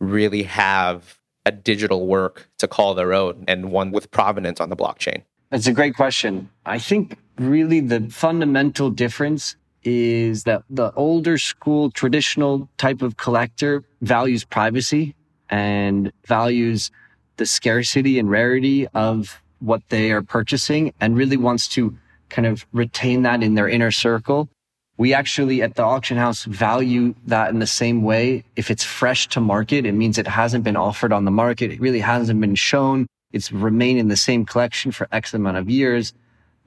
really 0.00 0.42
have 0.44 1.18
a 1.46 1.52
digital 1.52 2.06
work 2.06 2.48
to 2.58 2.66
call 2.66 2.94
their 2.94 3.12
own 3.12 3.44
and 3.46 3.70
one 3.70 3.90
with 3.90 4.10
provenance 4.10 4.60
on 4.60 4.70
the 4.70 4.76
blockchain. 4.76 5.22
That's 5.50 5.66
a 5.66 5.72
great 5.72 5.94
question. 5.94 6.50
I 6.66 6.78
think 6.78 7.18
really 7.38 7.80
the 7.80 8.08
fundamental 8.10 8.90
difference 8.90 9.56
is 9.84 10.44
that 10.44 10.62
the 10.70 10.92
older 10.94 11.36
school 11.36 11.90
traditional 11.90 12.68
type 12.78 13.02
of 13.02 13.16
collector 13.18 13.84
values 14.00 14.44
privacy 14.44 15.14
and 15.50 16.10
values 16.26 16.90
the 17.36 17.46
scarcity 17.46 18.18
and 18.18 18.30
rarity 18.30 18.86
of 18.88 19.42
what 19.58 19.82
they 19.90 20.10
are 20.10 20.22
purchasing 20.22 20.92
and 21.00 21.16
really 21.16 21.36
wants 21.36 21.68
to 21.68 21.96
kind 22.30 22.46
of 22.46 22.66
retain 22.72 23.22
that 23.22 23.42
in 23.42 23.54
their 23.54 23.68
inner 23.68 23.90
circle. 23.90 24.48
We 24.96 25.12
actually 25.12 25.60
at 25.62 25.74
the 25.74 25.82
auction 25.82 26.16
house 26.16 26.44
value 26.44 27.14
that 27.26 27.50
in 27.50 27.58
the 27.58 27.66
same 27.66 28.02
way. 28.02 28.44
If 28.54 28.70
it's 28.70 28.84
fresh 28.84 29.28
to 29.28 29.40
market, 29.40 29.86
it 29.86 29.92
means 29.92 30.18
it 30.18 30.28
hasn't 30.28 30.62
been 30.62 30.76
offered 30.76 31.12
on 31.12 31.24
the 31.24 31.32
market. 31.32 31.72
It 31.72 31.80
really 31.80 32.00
hasn't 32.00 32.40
been 32.40 32.54
shown. 32.54 33.06
It's 33.32 33.50
remained 33.50 33.98
in 33.98 34.08
the 34.08 34.16
same 34.16 34.46
collection 34.46 34.92
for 34.92 35.08
X 35.10 35.34
amount 35.34 35.56
of 35.56 35.68
years. 35.68 36.14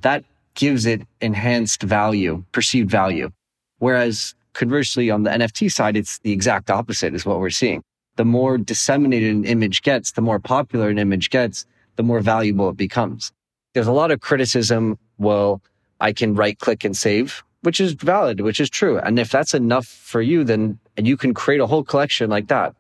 That 0.02 0.26
gives 0.56 0.86
it 0.86 1.02
enhanced 1.22 1.84
value, 1.84 2.44
perceived 2.52 2.92
value. 2.92 3.32
Whereas 3.80 4.36
conversely, 4.54 5.10
on 5.10 5.24
the 5.24 5.30
NFT 5.30 5.72
side, 5.72 5.96
it's 5.96 6.18
the 6.20 6.34
exact 6.34 6.70
opposite 6.70 7.14
is 7.14 7.26
what 7.26 7.40
we're 7.40 7.50
seeing 7.50 7.84
the 8.18 8.26
more 8.26 8.58
disseminated 8.58 9.34
an 9.34 9.46
image 9.46 9.84
gets, 9.84 10.12
the 10.12 10.22
more 10.22 10.40
popular 10.40 10.90
an 10.90 10.98
image 10.98 11.30
gets, 11.30 11.66
the 11.96 12.04
more 12.04 12.20
valuable 12.20 12.70
it 12.70 12.76
becomes. 12.76 13.32
There's 13.74 13.88
a 13.88 13.92
lot 13.92 14.12
of 14.12 14.20
criticism. 14.20 14.98
Well, 15.20 15.62
I 16.02 16.14
can 16.14 16.34
right 16.34 16.58
click 16.58 16.84
and 16.84 16.98
save, 16.98 17.44
which 17.62 17.80
is 17.80 17.94
valid, 17.94 18.42
which 18.42 18.60
is 18.60 18.70
true. 18.70 19.00
And 19.00 19.20
if 19.20 19.30
that's 19.30 19.54
enough 19.54 19.88
for 19.88 20.22
you, 20.22 20.44
then 20.44 20.80
and 20.96 21.08
you 21.08 21.18
can 21.18 21.34
create 21.34 21.62
a 21.62 21.68
whole 21.68 21.84
collection 21.84 22.30
like 22.30 22.48
that. 22.48 22.76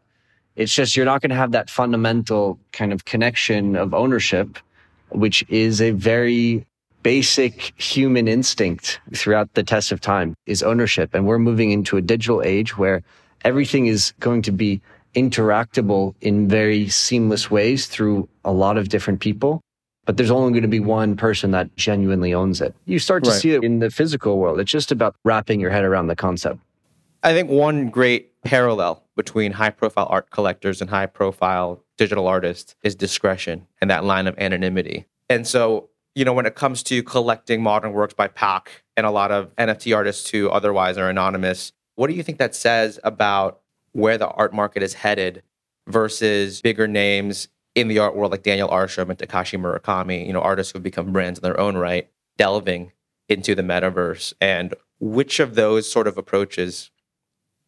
It's 0.55 0.73
just 0.73 0.95
you're 0.95 1.05
not 1.05 1.21
going 1.21 1.29
to 1.29 1.35
have 1.35 1.51
that 1.51 1.69
fundamental 1.69 2.59
kind 2.71 2.91
of 2.91 3.05
connection 3.05 3.75
of 3.75 3.93
ownership, 3.93 4.57
which 5.09 5.45
is 5.49 5.81
a 5.81 5.91
very 5.91 6.65
basic 7.03 7.79
human 7.79 8.27
instinct 8.27 8.99
throughout 9.13 9.53
the 9.53 9.63
test 9.63 9.91
of 9.91 10.01
time 10.01 10.33
is 10.45 10.63
ownership. 10.63 11.13
And 11.13 11.27
we're 11.27 11.39
moving 11.39 11.71
into 11.71 11.95
a 11.95 12.01
digital 12.01 12.41
age 12.41 12.77
where 12.77 13.03
everything 13.45 13.85
is 13.85 14.13
going 14.19 14.41
to 14.41 14.51
be 14.51 14.81
interactable 15.15 16.15
in 16.21 16.47
very 16.47 16.89
seamless 16.89 17.49
ways 17.49 17.87
through 17.87 18.27
a 18.43 18.51
lot 18.51 18.77
of 18.77 18.89
different 18.89 19.19
people. 19.19 19.61
But 20.07 20.15
there's 20.15 20.31
only 20.31 20.53
going 20.53 20.61
to 20.61 20.69
be 20.69 20.79
one 20.79 21.17
person 21.17 21.51
that 21.51 21.75
genuinely 21.75 22.33
owns 22.33 22.61
it. 22.61 22.73
You 22.85 22.97
start 22.97 23.25
to 23.25 23.29
right. 23.29 23.41
see 23.41 23.51
it 23.51 23.63
in 23.63 23.79
the 23.79 23.91
physical 23.91 24.39
world. 24.39 24.57
It's 24.57 24.71
just 24.71 24.89
about 24.89 25.17
wrapping 25.25 25.59
your 25.59 25.69
head 25.69 25.83
around 25.83 26.07
the 26.07 26.15
concept. 26.15 26.59
I 27.23 27.33
think 27.33 27.49
one 27.49 27.89
great 27.89 28.31
parallel 28.43 29.03
between 29.17 29.51
high 29.51 29.69
profile 29.69 30.07
art 30.09 30.29
collectors 30.29 30.79
and 30.79 30.89
high 30.89 31.07
profile 31.07 31.83
digital 31.97 32.25
artists 32.25 32.73
is 32.83 32.95
discretion 32.95 33.67
and 33.81 33.91
that 33.91 34.05
line 34.05 34.27
of 34.27 34.39
anonymity. 34.39 35.05
And 35.29 35.45
so, 35.45 35.89
you 36.15 36.23
know, 36.23 36.31
when 36.31 36.45
it 36.45 36.55
comes 36.55 36.83
to 36.83 37.03
collecting 37.03 37.61
modern 37.61 37.91
works 37.91 38.13
by 38.13 38.29
Pak 38.29 38.83
and 38.95 39.05
a 39.05 39.11
lot 39.11 39.33
of 39.33 39.53
NFT 39.57 39.93
artists 39.93 40.29
who 40.29 40.49
otherwise 40.49 40.97
are 40.97 41.09
anonymous, 41.09 41.73
what 41.95 42.07
do 42.07 42.13
you 42.13 42.23
think 42.23 42.37
that 42.37 42.55
says 42.55 42.97
about 43.03 43.59
where 43.91 44.17
the 44.17 44.29
art 44.29 44.53
market 44.53 44.83
is 44.83 44.93
headed 44.93 45.43
versus 45.85 46.61
bigger 46.61 46.87
names 46.87 47.49
in 47.77 47.89
the 47.89 47.99
art 47.99 48.15
world, 48.15 48.31
like 48.31 48.41
Daniel 48.41 48.69
Arsham 48.69 49.07
and 49.09 49.19
Takashi 49.19 49.59
Murakami, 49.59 50.25
you 50.25 50.33
know, 50.33 50.41
artists 50.41 50.73
who've 50.73 50.81
become 50.81 51.11
brands 51.11 51.37
in 51.37 51.43
their 51.43 51.59
own 51.59 51.77
right, 51.77 52.09
delving 52.35 52.91
into 53.29 53.53
the 53.53 53.61
metaverse. 53.61 54.33
And 54.41 54.73
which 54.99 55.39
of 55.39 55.53
those 55.53 55.89
sort 55.89 56.07
of 56.07 56.17
approaches 56.17 56.89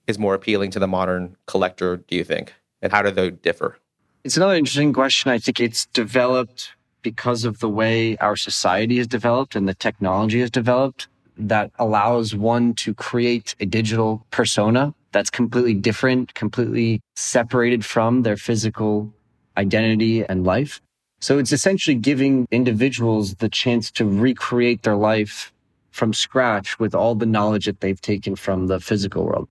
is 0.07 0.17
more 0.17 0.33
appealing 0.33 0.71
to 0.71 0.79
the 0.79 0.87
modern 0.87 1.37
collector, 1.45 1.97
do 1.97 2.15
you 2.15 2.23
think? 2.23 2.55
And 2.81 2.91
how 2.91 3.03
do 3.03 3.11
they 3.11 3.29
differ? 3.29 3.77
It's 4.23 4.35
another 4.35 4.55
interesting 4.55 4.93
question. 4.93 5.29
I 5.29 5.37
think 5.37 5.59
it's 5.59 5.85
developed 5.85 6.73
because 7.03 7.45
of 7.45 7.59
the 7.59 7.69
way 7.69 8.17
our 8.17 8.35
society 8.35 8.97
has 8.97 9.05
developed 9.05 9.55
and 9.55 9.69
the 9.69 9.75
technology 9.75 10.39
has 10.39 10.49
developed 10.49 11.07
that 11.37 11.69
allows 11.77 12.35
one 12.35 12.73
to 12.73 12.95
create 12.95 13.53
a 13.59 13.65
digital 13.67 14.25
persona 14.31 14.95
that's 15.11 15.29
completely 15.29 15.75
different, 15.75 16.33
completely 16.33 16.99
separated 17.15 17.85
from 17.85 18.23
their 18.23 18.37
physical 18.37 19.13
identity 19.59 20.25
and 20.25 20.45
life. 20.45 20.81
So 21.19 21.37
it's 21.37 21.51
essentially 21.51 21.95
giving 21.95 22.47
individuals 22.49 23.35
the 23.35 23.49
chance 23.49 23.91
to 23.91 24.05
recreate 24.05 24.83
their 24.83 24.95
life 24.95 25.51
from 25.91 26.13
scratch 26.13 26.79
with 26.79 26.95
all 26.95 27.15
the 27.15 27.25
knowledge 27.25 27.65
that 27.65 27.81
they've 27.81 27.99
taken 27.99 28.35
from 28.35 28.67
the 28.67 28.79
physical 28.79 29.25
world. 29.25 29.49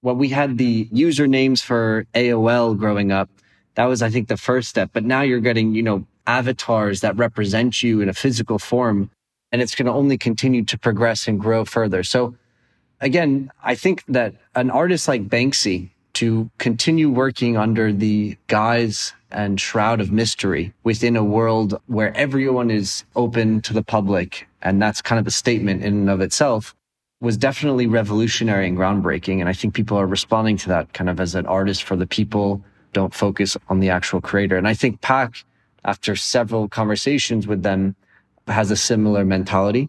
When 0.00 0.16
we 0.16 0.28
had 0.28 0.58
the 0.58 0.86
usernames 0.86 1.60
for 1.60 2.06
AOL 2.14 2.78
growing 2.78 3.10
up, 3.10 3.28
that 3.74 3.86
was, 3.86 4.00
I 4.00 4.10
think, 4.10 4.28
the 4.28 4.36
first 4.36 4.68
step. 4.68 4.90
But 4.92 5.04
now 5.04 5.22
you're 5.22 5.40
getting, 5.40 5.74
you 5.74 5.82
know, 5.82 6.06
avatars 6.26 7.00
that 7.00 7.16
represent 7.16 7.82
you 7.82 8.00
in 8.00 8.08
a 8.08 8.14
physical 8.14 8.58
form, 8.58 9.10
and 9.50 9.60
it's 9.60 9.74
going 9.74 9.86
to 9.86 9.92
only 9.92 10.18
continue 10.18 10.64
to 10.64 10.78
progress 10.78 11.26
and 11.26 11.40
grow 11.40 11.64
further. 11.64 12.04
So 12.04 12.36
again, 13.00 13.50
I 13.64 13.74
think 13.74 14.04
that 14.06 14.34
an 14.54 14.70
artist 14.70 15.08
like 15.08 15.28
Banksy 15.28 15.90
to 16.18 16.50
continue 16.58 17.08
working 17.08 17.56
under 17.56 17.92
the 17.92 18.36
guise 18.48 19.12
and 19.30 19.60
shroud 19.60 20.00
of 20.00 20.10
mystery 20.10 20.74
within 20.82 21.14
a 21.14 21.22
world 21.22 21.80
where 21.86 22.16
everyone 22.16 22.72
is 22.72 23.04
open 23.14 23.60
to 23.60 23.72
the 23.72 23.84
public. 23.84 24.48
And 24.60 24.82
that's 24.82 25.00
kind 25.00 25.20
of 25.20 25.28
a 25.28 25.30
statement 25.30 25.84
in 25.84 25.94
and 25.94 26.10
of 26.10 26.20
itself 26.20 26.74
was 27.20 27.36
definitely 27.36 27.86
revolutionary 27.86 28.66
and 28.66 28.76
groundbreaking. 28.76 29.38
And 29.38 29.48
I 29.48 29.52
think 29.52 29.74
people 29.74 29.96
are 29.96 30.08
responding 30.08 30.56
to 30.56 30.68
that 30.70 30.92
kind 30.92 31.08
of 31.08 31.20
as 31.20 31.36
an 31.36 31.46
artist 31.46 31.84
for 31.84 31.94
the 31.94 32.06
people, 32.06 32.60
don't 32.92 33.14
focus 33.14 33.56
on 33.68 33.78
the 33.78 33.90
actual 33.90 34.20
creator. 34.20 34.56
And 34.56 34.66
I 34.66 34.74
think 34.74 35.00
Pak, 35.00 35.44
after 35.84 36.16
several 36.16 36.68
conversations 36.68 37.46
with 37.46 37.62
them, 37.62 37.94
has 38.48 38.72
a 38.72 38.76
similar 38.76 39.24
mentality, 39.24 39.88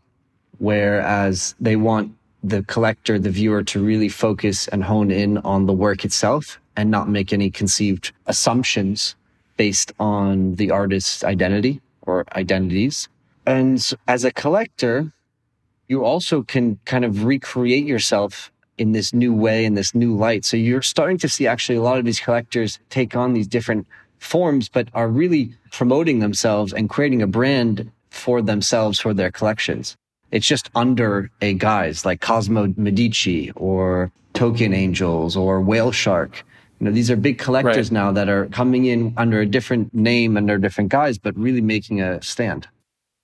whereas 0.59 1.55
they 1.59 1.75
want 1.75 2.13
the 2.43 2.63
collector, 2.63 3.19
the 3.19 3.29
viewer 3.29 3.63
to 3.63 3.83
really 3.83 4.09
focus 4.09 4.67
and 4.69 4.83
hone 4.83 5.11
in 5.11 5.37
on 5.39 5.65
the 5.65 5.73
work 5.73 6.05
itself 6.05 6.59
and 6.75 6.89
not 6.89 7.09
make 7.09 7.33
any 7.33 7.51
conceived 7.51 8.11
assumptions 8.27 9.15
based 9.57 9.91
on 9.99 10.55
the 10.55 10.71
artist's 10.71 11.23
identity 11.23 11.81
or 12.03 12.25
identities. 12.35 13.09
And 13.45 13.85
as 14.07 14.23
a 14.23 14.31
collector, 14.31 15.11
you 15.87 16.05
also 16.05 16.43
can 16.43 16.79
kind 16.85 17.03
of 17.03 17.25
recreate 17.25 17.85
yourself 17.85 18.51
in 18.77 18.93
this 18.93 19.13
new 19.13 19.33
way, 19.33 19.65
in 19.65 19.73
this 19.73 19.93
new 19.93 20.15
light. 20.15 20.45
So 20.45 20.55
you're 20.55 20.81
starting 20.81 21.17
to 21.17 21.27
see 21.27 21.47
actually 21.47 21.75
a 21.75 21.81
lot 21.81 21.99
of 21.99 22.05
these 22.05 22.19
collectors 22.19 22.79
take 22.89 23.15
on 23.15 23.33
these 23.33 23.47
different 23.47 23.85
forms, 24.19 24.69
but 24.69 24.87
are 24.93 25.09
really 25.09 25.53
promoting 25.71 26.19
themselves 26.19 26.71
and 26.71 26.89
creating 26.89 27.21
a 27.21 27.27
brand 27.27 27.91
for 28.09 28.41
themselves, 28.41 28.99
for 28.99 29.13
their 29.13 29.31
collections. 29.31 29.97
It's 30.31 30.45
just 30.45 30.69
under 30.75 31.31
a 31.41 31.53
guise 31.53 32.05
like 32.05 32.21
Cosmo 32.21 32.73
Medici 32.77 33.51
or 33.55 34.11
Token 34.33 34.73
Angels 34.73 35.35
or 35.35 35.61
Whale 35.61 35.91
Shark. 35.91 36.43
You 36.79 36.85
know, 36.85 36.91
these 36.91 37.11
are 37.11 37.15
big 37.15 37.39
collectors 37.39 37.87
right. 37.87 37.91
now 37.91 38.11
that 38.11 38.29
are 38.29 38.45
coming 38.47 38.85
in 38.85 39.13
under 39.17 39.41
a 39.41 39.45
different 39.45 39.93
name, 39.93 40.37
under 40.37 40.55
a 40.55 40.61
different 40.61 40.89
guise, 40.91 41.17
but 41.17 41.37
really 41.37 41.61
making 41.61 42.01
a 42.01 42.21
stand. 42.21 42.67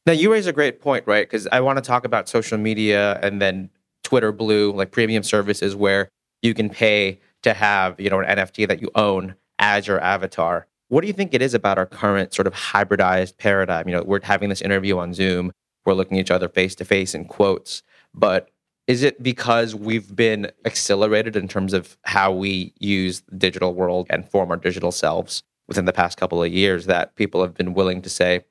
Now, 0.06 0.14
you 0.14 0.32
raise 0.32 0.46
a 0.46 0.54
great 0.54 0.82
point, 0.82 1.08
right? 1.08 1.26
Because 1.26 1.48
I 1.52 1.62
want 1.62 1.78
to 1.78 1.82
talk 1.82 2.06
about 2.06 2.28
social 2.28 2.58
media 2.58 3.20
and 3.24 3.42
then 3.42 3.70
Twitter 4.04 4.32
Blue, 4.32 4.72
like 4.72 4.92
premium 4.92 5.24
services 5.24 5.76
where 5.76 6.10
you 6.42 6.54
can 6.54 6.70
pay 6.70 7.20
to 7.44 7.54
have, 7.54 8.00
you 8.00 8.10
know, 8.10 8.20
an 8.20 8.38
NFT 8.38 8.68
that 8.68 8.82
you 8.82 8.92
own 8.96 9.36
as 9.58 9.88
your 9.88 10.00
avatar. 10.02 10.68
What 10.90 11.02
do 11.02 11.08
you 11.08 11.14
think 11.14 11.34
it 11.34 11.42
is 11.42 11.54
about 11.54 11.78
our 11.78 11.86
current 11.86 12.34
sort 12.34 12.46
of 12.46 12.54
hybridized 12.54 13.38
paradigm? 13.38 13.88
You 13.88 13.96
know, 13.96 14.04
we're 14.04 14.20
having 14.22 14.50
this 14.50 14.62
interview 14.62 14.98
on 15.00 15.14
Zoom 15.14 15.52
we're 15.86 15.94
looking 15.94 16.18
at 16.18 16.22
each 16.22 16.32
other 16.32 16.50
face 16.50 16.76
to 16.76 16.86
face 16.86 17.14
in 17.14 17.26
quotes. 17.26 17.84
But 18.14 18.50
is 18.88 19.04
it 19.04 19.22
because 19.22 19.74
we've 19.74 20.16
been 20.16 20.52
accelerated 20.66 21.36
in 21.36 21.48
terms 21.48 21.74
of 21.74 21.98
how 22.04 22.32
we 22.32 22.74
use 22.80 23.22
the 23.22 23.36
digital 23.36 23.74
world 23.74 24.08
and 24.10 24.30
form 24.30 24.52
our 24.52 24.58
digital 24.58 24.92
selves 24.92 25.44
within 25.68 25.86
the 25.86 25.94
past 25.94 26.18
couple 26.18 26.44
of 26.44 26.52
years 26.52 26.86
that 26.86 27.16
people 27.16 27.42
have 27.42 27.56
been 27.56 27.74
willing 27.74 28.02
to 28.04 28.10
say, 28.10 28.44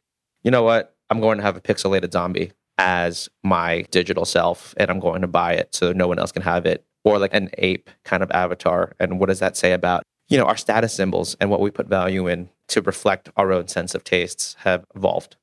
you 0.43 0.51
know 0.51 0.63
what, 0.63 0.97
I'm 1.11 1.21
going 1.21 1.39
to 1.39 1.45
have 1.45 1.57
a 1.57 1.61
pixelated 1.61 2.13
zombie 2.13 2.53
as 2.79 3.29
my 3.43 3.83
digital 3.91 4.25
self 4.25 4.75
and 4.77 4.91
I'm 4.91 4.99
going 4.99 5.21
to 5.23 5.29
buy 5.29 5.55
it 5.55 5.75
so 5.75 5.93
no 5.93 6.09
one 6.09 6.19
else 6.19 6.33
can 6.33 6.43
have 6.43 6.67
it 6.67 6.85
or 7.05 7.19
like 7.19 7.35
an 7.35 7.51
ape 7.59 7.89
kind 8.05 8.23
of 8.23 8.31
avatar 8.33 8.95
and 8.99 9.21
what 9.21 9.29
does 9.29 9.39
that 9.39 9.57
say 9.57 9.73
about 9.73 10.03
you 10.29 10.37
know 10.37 10.45
our 10.45 10.57
status 10.57 10.93
symbols 10.93 11.37
and 11.41 11.51
what 11.51 11.61
we 11.61 11.71
put 11.71 11.87
value 11.87 12.27
in 12.27 12.49
to 12.69 12.81
reflect 12.83 13.29
our 13.37 13.53
own 13.53 13.69
sense 13.69 13.95
of 13.95 14.03
tastes 14.03 14.57
have 14.61 14.85
evolved 14.97 15.37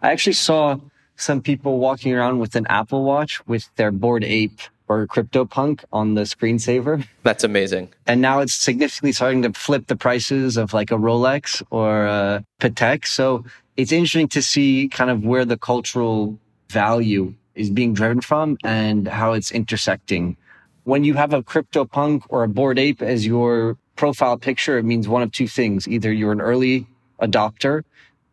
i 0.00 0.10
actually 0.10 0.32
saw 0.32 0.78
some 1.16 1.40
people 1.40 1.78
walking 1.78 2.14
around 2.14 2.38
with 2.38 2.56
an 2.56 2.66
Apple 2.68 3.04
Watch 3.04 3.44
with 3.46 3.68
their 3.76 3.90
Bored 3.90 4.24
Ape 4.24 4.60
or 4.88 5.06
CryptoPunk 5.06 5.84
on 5.92 6.14
the 6.14 6.22
screensaver. 6.22 7.06
That's 7.22 7.42
amazing. 7.42 7.92
And 8.06 8.20
now 8.20 8.40
it's 8.40 8.54
significantly 8.54 9.12
starting 9.12 9.42
to 9.42 9.52
flip 9.52 9.88
the 9.88 9.96
prices 9.96 10.56
of 10.56 10.72
like 10.72 10.90
a 10.90 10.96
Rolex 10.96 11.62
or 11.70 12.06
a 12.06 12.44
Patek. 12.60 13.06
So 13.06 13.44
it's 13.76 13.92
interesting 13.92 14.28
to 14.28 14.42
see 14.42 14.88
kind 14.88 15.10
of 15.10 15.24
where 15.24 15.44
the 15.44 15.56
cultural 15.56 16.38
value 16.70 17.34
is 17.54 17.70
being 17.70 17.94
driven 17.94 18.20
from 18.20 18.58
and 18.62 19.08
how 19.08 19.32
it's 19.32 19.50
intersecting. 19.50 20.36
When 20.84 21.02
you 21.02 21.14
have 21.14 21.32
a 21.32 21.42
CryptoPunk 21.42 22.22
or 22.28 22.44
a 22.44 22.48
Bored 22.48 22.78
Ape 22.78 23.02
as 23.02 23.26
your 23.26 23.76
profile 23.96 24.36
picture, 24.36 24.78
it 24.78 24.84
means 24.84 25.08
one 25.08 25.22
of 25.22 25.32
two 25.32 25.48
things. 25.48 25.88
Either 25.88 26.12
you're 26.12 26.32
an 26.32 26.40
early 26.40 26.86
adopter, 27.20 27.82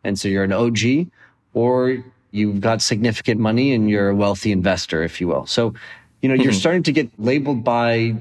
and 0.04 0.18
so 0.18 0.28
you're 0.28 0.44
an 0.44 0.52
OG, 0.52 1.08
or 1.54 2.04
you've 2.34 2.60
got 2.60 2.82
significant 2.82 3.40
money 3.40 3.72
and 3.72 3.88
you're 3.88 4.10
a 4.10 4.14
wealthy 4.14 4.50
investor, 4.50 5.04
if 5.04 5.20
you 5.20 5.28
will. 5.28 5.46
So, 5.46 5.72
you 6.20 6.28
know, 6.28 6.34
mm-hmm. 6.34 6.42
you're 6.42 6.52
starting 6.52 6.82
to 6.82 6.92
get 6.92 7.08
labeled 7.18 7.62
by 7.62 8.16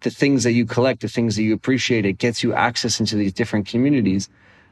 the 0.00 0.10
things 0.10 0.44
that 0.44 0.52
you 0.52 0.64
collect, 0.64 1.00
the 1.00 1.08
things 1.08 1.34
that 1.34 1.42
you 1.42 1.54
appreciate. 1.54 2.06
It 2.06 2.18
gets 2.18 2.44
you 2.44 2.54
access 2.54 3.00
into 3.00 3.16
these 3.16 3.32
different 3.32 3.66
communities. 3.66 4.28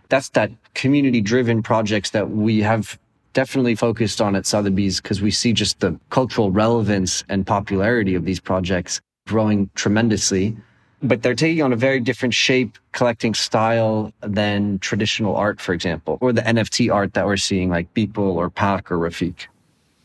That's 0.08 0.28
that 0.30 0.52
community 0.74 1.20
driven 1.20 1.64
projects 1.64 2.10
that 2.10 2.30
we 2.30 2.60
have 2.60 2.96
definitely 3.32 3.74
focused 3.74 4.20
on 4.20 4.36
at 4.36 4.46
Sotheby's 4.46 5.00
because 5.00 5.20
we 5.20 5.32
see 5.32 5.52
just 5.52 5.80
the 5.80 5.98
cultural 6.10 6.52
relevance 6.52 7.24
and 7.28 7.44
popularity 7.44 8.14
of 8.14 8.24
these 8.24 8.38
projects 8.38 9.00
growing 9.26 9.68
tremendously 9.74 10.56
but 11.06 11.22
they're 11.22 11.34
taking 11.34 11.62
on 11.62 11.72
a 11.72 11.76
very 11.76 12.00
different 12.00 12.34
shape, 12.34 12.78
collecting 12.92 13.34
style 13.34 14.12
than 14.20 14.78
traditional 14.78 15.36
art, 15.36 15.60
for 15.60 15.72
example, 15.72 16.18
or 16.20 16.32
the 16.32 16.42
NFT 16.42 16.92
art 16.92 17.14
that 17.14 17.26
we're 17.26 17.36
seeing 17.36 17.70
like 17.70 17.92
Beeple 17.94 18.18
or 18.18 18.50
Pak 18.50 18.90
or 18.90 18.98
Refik. 18.98 19.46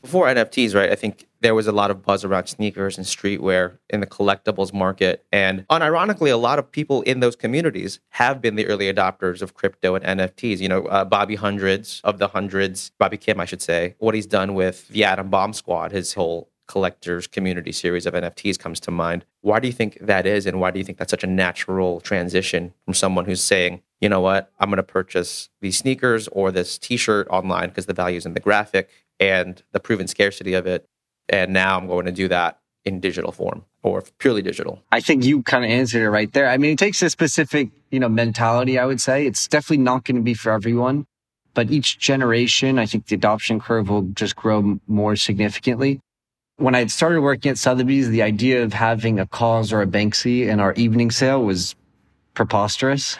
Before 0.02 0.26
NFTs, 0.26 0.74
right? 0.74 0.92
I 0.92 0.96
think 0.96 1.28
there 1.42 1.54
was 1.56 1.68
a 1.68 1.72
lot 1.72 1.92
of 1.92 2.04
buzz 2.04 2.24
around 2.24 2.48
sneakers 2.48 2.98
and 2.98 3.06
streetwear 3.06 3.78
in 3.90 4.00
the 4.00 4.08
collectibles 4.08 4.74
market. 4.74 5.26
And 5.32 5.68
unironically, 5.70 6.32
a 6.32 6.38
lot 6.38 6.60
of 6.60 6.72
people 6.72 7.02
in 7.02 7.20
those 7.20 7.36
communities 7.36 8.00
have 8.10 8.42
been 8.42 8.56
the 8.56 8.68
early 8.68 8.92
adopters 8.92 9.42
of 9.42 9.54
crypto 9.54 9.96
and 9.96 10.20
NFTs. 10.20 10.60
You 10.60 10.70
know, 10.70 10.86
uh, 10.86 11.06
Bobby 11.06 11.36
Hundreds 11.36 12.02
of 12.04 12.20
the 12.20 12.30
Hundreds, 12.30 12.92
Bobby 12.98 13.18
Kim, 13.18 13.40
I 13.40 13.46
should 13.46 13.62
say, 13.62 13.96
what 14.00 14.16
he's 14.16 14.28
done 14.28 14.54
with 14.54 14.88
the 14.88 15.04
Adam 15.04 15.30
Bomb 15.30 15.54
Squad, 15.54 15.92
his 15.92 16.14
whole 16.14 16.50
collectors 16.68 17.28
community 17.28 17.72
series 17.72 18.06
of 18.06 18.14
NFTs 18.14 18.58
comes 18.58 18.80
to 18.82 18.92
mind. 18.92 19.26
Why 19.42 19.60
do 19.60 19.68
you 19.68 19.74
think 19.74 19.98
that 20.00 20.26
is? 20.26 20.46
And 20.46 20.60
why 20.60 20.72
do 20.72 20.80
you 20.80 20.86
think 20.86 20.98
that's 20.98 21.12
such 21.12 21.24
a 21.24 21.28
natural 21.28 22.00
transition 22.00 22.74
from 22.86 22.94
someone 22.94 23.26
who's 23.26 23.42
saying, 23.42 23.82
you 24.00 24.10
know 24.10 24.22
what, 24.22 24.52
I'm 24.60 24.70
going 24.70 24.78
to 24.78 24.84
purchase 24.84 25.50
these 25.62 25.78
sneakers 25.78 26.28
or 26.30 26.52
this 26.52 26.78
t 26.78 26.98
shirt 26.98 27.28
online 27.30 27.70
because 27.70 27.86
the 27.86 27.94
value 27.94 28.18
is 28.18 28.26
in 28.26 28.34
the 28.34 28.40
graphic 28.40 28.90
and 29.20 29.62
the 29.72 29.80
proven 29.80 30.08
scarcity 30.08 30.54
of 30.54 30.66
it. 30.66 30.88
And 31.30 31.54
now 31.54 31.78
I'm 31.78 31.88
going 31.88 32.06
to 32.06 32.12
do 32.12 32.28
that 32.30 32.60
in 32.84 33.00
digital 33.00 33.32
form 33.32 33.66
or 33.84 34.04
purely 34.18 34.42
digital. 34.42 34.82
I 34.92 35.02
think 35.02 35.24
you 35.24 35.44
kind 35.44 35.64
of 35.64 35.70
answered 35.70 36.02
it 36.02 36.10
right 36.10 36.32
there. 36.34 36.48
I 36.48 36.58
mean, 36.58 36.72
it 36.72 36.80
takes 36.80 37.02
a 37.02 37.10
specific, 37.10 37.70
you 37.92 38.00
know, 38.00 38.10
mentality, 38.10 38.80
I 38.80 38.86
would 38.86 39.02
say. 39.02 39.26
It's 39.26 39.48
definitely 39.48 39.84
not 39.84 40.04
going 40.04 40.16
to 40.16 40.22
be 40.22 40.34
for 40.34 40.52
everyone, 40.52 41.06
but 41.54 41.70
each 41.70 42.00
generation, 42.00 42.80
I 42.80 42.86
think 42.86 43.08
the 43.08 43.16
adoption 43.16 43.60
curve 43.60 43.90
will 43.90 44.04
just 44.14 44.36
grow 44.36 44.80
more 44.88 45.16
significantly 45.16 46.00
when 46.62 46.76
I 46.76 46.86
started 46.86 47.22
working 47.22 47.50
at 47.52 47.58
Sotheby's, 47.58 48.10
the 48.10 48.22
idea 48.22 48.64
of 48.64 48.74
having 48.74 49.20
a 49.20 49.26
KAWS 49.26 49.74
or 49.74 49.82
a 49.82 49.88
Banksy 49.88 50.48
in 50.48 50.60
our 50.60 50.74
evening 50.74 51.10
sale 51.10 51.44
was 51.44 51.76
preposterous. 52.36 53.18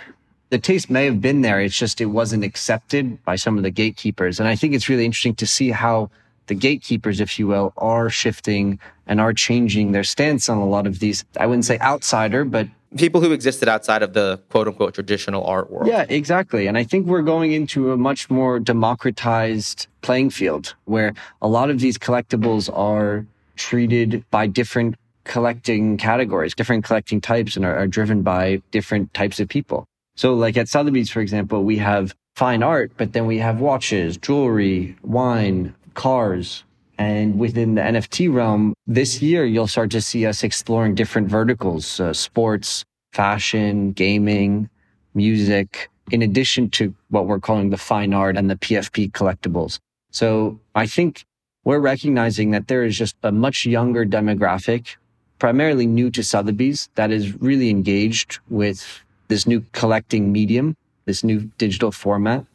The 0.50 0.60
taste 0.60 0.90
may 0.90 1.06
have 1.06 1.22
been 1.22 1.42
there. 1.42 1.60
It's 1.60 1.78
just 1.78 2.02
it 2.02 2.06
wasn't 2.06 2.44
accepted 2.44 3.24
by 3.26 3.36
some 3.38 3.58
of 3.58 3.64
the 3.64 3.72
gatekeepers. 3.72 4.40
And 4.40 4.48
I 4.48 4.56
think 4.56 4.74
it's 4.74 4.90
really 4.90 5.06
interesting 5.06 5.36
to 5.36 5.48
see 5.48 5.72
how 5.72 6.12
the 6.48 6.56
gatekeepers, 6.56 7.20
if 7.20 7.40
you 7.40 7.48
will, 7.48 7.74
are 7.78 8.10
shifting 8.10 8.80
and 9.08 9.20
are 9.20 9.34
changing 9.34 9.92
their 9.92 10.04
stance 10.04 10.48
on 10.48 10.58
a 10.58 10.68
lot 10.68 10.86
of 10.86 11.00
these, 11.00 11.26
I 11.40 11.48
wouldn't 11.48 11.66
say 11.66 11.80
outsider, 11.80 12.46
but 12.46 12.68
people 12.98 13.22
who 13.22 13.32
existed 13.32 13.70
outside 13.70 14.04
of 14.04 14.14
the 14.14 14.40
quote 14.50 14.68
unquote 14.68 14.94
traditional 14.94 15.46
art 15.46 15.72
world. 15.72 15.88
Yeah, 15.88 16.06
exactly. 16.10 16.68
And 16.68 16.78
I 16.78 16.84
think 16.84 17.08
we're 17.08 17.22
going 17.22 17.54
into 17.54 17.92
a 17.92 17.98
much 17.98 18.30
more 18.30 18.60
democratized 18.60 19.88
playing 20.02 20.32
field 20.32 20.76
where 20.86 21.14
a 21.42 21.48
lot 21.48 21.70
of 21.70 21.80
these 21.80 21.98
collectibles 21.98 22.70
are 22.76 23.26
treated 23.56 24.26
by 24.32 24.48
different 24.48 24.96
collecting 25.24 25.98
categories, 25.98 26.54
different 26.54 26.84
collecting 26.84 27.22
types 27.22 27.56
and 27.56 27.66
are, 27.66 27.78
are 27.78 27.88
driven 27.88 28.24
by 28.24 28.62
different 28.72 29.14
types 29.14 29.40
of 29.40 29.48
people. 29.48 29.86
So 30.16 30.34
like 30.34 30.58
at 30.58 30.68
Sotheby's, 30.68 31.10
for 31.10 31.22
example, 31.22 31.64
we 31.64 31.78
have 31.78 32.16
fine 32.36 32.64
art, 32.64 32.92
but 32.98 33.14
then 33.14 33.26
we 33.26 33.38
have 33.38 33.60
watches, 33.60 34.18
jewelry, 34.18 34.96
wine, 35.04 35.76
cars, 35.94 36.64
and 37.02 37.40
within 37.40 37.74
the 37.74 37.82
NFT 37.82 38.32
realm, 38.32 38.76
this 38.86 39.24
year, 39.24 39.44
you'll 39.44 39.66
start 39.66 39.90
to 39.92 40.02
see 40.02 40.28
us 40.28 40.44
exploring 40.44 40.94
different 40.94 41.30
verticals, 41.30 42.00
uh, 42.00 42.14
sports, 42.14 42.86
fashion, 43.12 43.92
gaming, 43.92 44.70
music, 45.16 45.90
in 46.12 46.22
addition 46.22 46.70
to 46.70 46.94
what 47.10 47.26
we're 47.26 47.40
calling 47.40 47.72
the 47.72 47.78
fine 47.78 48.14
art 48.14 48.38
and 48.38 48.52
the 48.52 48.56
PFP 48.56 49.12
collectibles. 49.14 49.80
So 50.12 50.60
I 50.76 50.86
think 50.86 51.26
we're 51.64 51.80
recognizing 51.80 52.52
that 52.52 52.68
there 52.68 52.84
is 52.84 52.96
just 52.96 53.16
a 53.24 53.32
much 53.32 53.66
younger 53.66 54.06
demographic, 54.06 54.96
primarily 55.40 55.88
new 55.88 56.12
to 56.12 56.24
Sotheby's, 56.24 56.88
that 56.96 57.10
is 57.10 57.34
really 57.42 57.72
engaged 57.72 58.38
with 58.52 59.04
this 59.28 59.48
new 59.48 59.66
collecting 59.72 60.32
medium, 60.32 60.78
this 61.06 61.24
new 61.24 61.50
digital 61.58 61.92
format. 61.92 62.46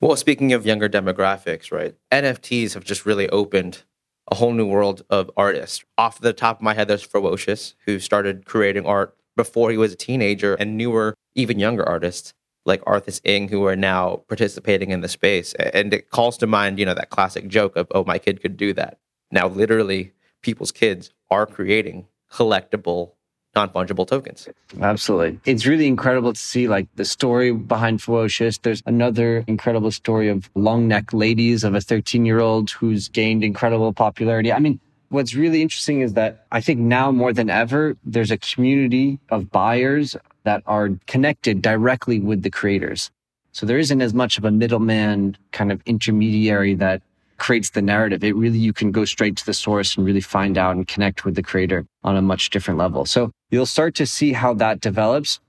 Well, 0.00 0.16
speaking 0.16 0.54
of 0.54 0.64
younger 0.64 0.88
demographics, 0.88 1.70
right? 1.70 1.94
NFTs 2.10 2.72
have 2.72 2.84
just 2.84 3.04
really 3.04 3.28
opened 3.28 3.82
a 4.30 4.36
whole 4.36 4.52
new 4.52 4.66
world 4.66 5.02
of 5.10 5.30
artists. 5.36 5.84
Off 5.98 6.20
the 6.20 6.32
top 6.32 6.58
of 6.58 6.62
my 6.62 6.74
head, 6.74 6.88
there's 6.88 7.06
FEWOCiOUS, 7.06 7.74
who 7.86 7.98
started 7.98 8.44
creating 8.44 8.86
art 8.86 9.16
before 9.36 9.70
he 9.70 9.76
was 9.76 9.92
a 9.92 9.96
teenager, 9.96 10.54
and 10.54 10.76
newer, 10.76 11.14
even 11.34 11.58
younger 11.58 11.86
artists 11.88 12.34
like 12.66 12.84
Arthas 12.84 13.20
Ing, 13.24 13.48
who 13.48 13.64
are 13.66 13.76
now 13.76 14.22
participating 14.28 14.90
in 14.90 15.00
the 15.00 15.08
space. 15.08 15.54
And 15.54 15.94
it 15.94 16.10
calls 16.10 16.36
to 16.38 16.46
mind, 16.46 16.78
you 16.78 16.84
know, 16.84 16.94
that 16.94 17.10
classic 17.10 17.48
joke 17.48 17.76
of, 17.76 17.86
oh, 17.92 18.04
my 18.04 18.18
kid 18.18 18.42
could 18.42 18.56
do 18.56 18.72
that. 18.74 18.98
Now, 19.30 19.48
literally, 19.48 20.12
people's 20.42 20.72
kids 20.72 21.10
are 21.30 21.46
creating 21.46 22.06
collectible 22.30 23.12
non-fungible 23.54 24.06
tokens. 24.06 24.48
Absolutely. 24.80 25.40
It's 25.44 25.66
really 25.66 25.86
incredible 25.86 26.32
to 26.32 26.40
see 26.40 26.68
like 26.68 26.86
the 26.96 27.04
story 27.04 27.52
behind 27.52 28.00
FEWOCiOUS. 28.00 28.62
There's 28.62 28.82
another 28.86 29.44
incredible 29.46 29.90
story 29.90 30.28
of 30.28 30.48
long 30.54 30.86
neck 30.86 31.12
ladies 31.12 31.64
of 31.64 31.74
a 31.74 31.80
13 31.80 32.24
year 32.24 32.40
old 32.40 32.70
who's 32.70 33.08
gained 33.08 33.42
incredible 33.42 33.92
popularity. 33.92 34.52
I 34.52 34.60
mean, 34.60 34.78
what's 35.08 35.34
really 35.34 35.62
interesting 35.62 36.00
is 36.00 36.14
that 36.14 36.46
I 36.52 36.60
think 36.60 36.80
now 36.80 37.10
more 37.10 37.32
than 37.32 37.50
ever, 37.50 37.96
there's 38.04 38.30
a 38.30 38.38
community 38.38 39.18
of 39.30 39.50
buyers 39.50 40.16
that 40.44 40.62
are 40.66 40.90
connected 41.06 41.60
directly 41.60 42.20
with 42.20 42.42
the 42.42 42.50
creators. 42.50 43.10
So 43.52 43.66
there 43.66 43.78
isn't 43.78 44.00
as 44.00 44.14
much 44.14 44.38
of 44.38 44.44
a 44.44 44.50
middleman 44.50 45.36
kind 45.50 45.72
of 45.72 45.82
intermediary 45.84 46.74
that 46.76 47.02
creates 47.36 47.70
the 47.70 47.82
narrative. 47.82 48.22
It 48.22 48.36
really, 48.36 48.58
you 48.58 48.72
can 48.72 48.92
go 48.92 49.04
straight 49.04 49.36
to 49.38 49.46
the 49.46 49.54
source 49.54 49.96
and 49.96 50.06
really 50.06 50.20
find 50.20 50.56
out 50.56 50.76
and 50.76 50.86
connect 50.86 51.24
with 51.24 51.34
the 51.34 51.42
creator 51.42 51.84
on 52.04 52.16
a 52.16 52.22
much 52.22 52.50
different 52.50 52.78
level. 52.78 53.04
So 53.04 53.32
you'll 53.50 53.66
start 53.66 53.94
to 53.96 54.06
see 54.06 54.32
how 54.32 54.54
that 54.54 54.80
develops. 54.80 55.40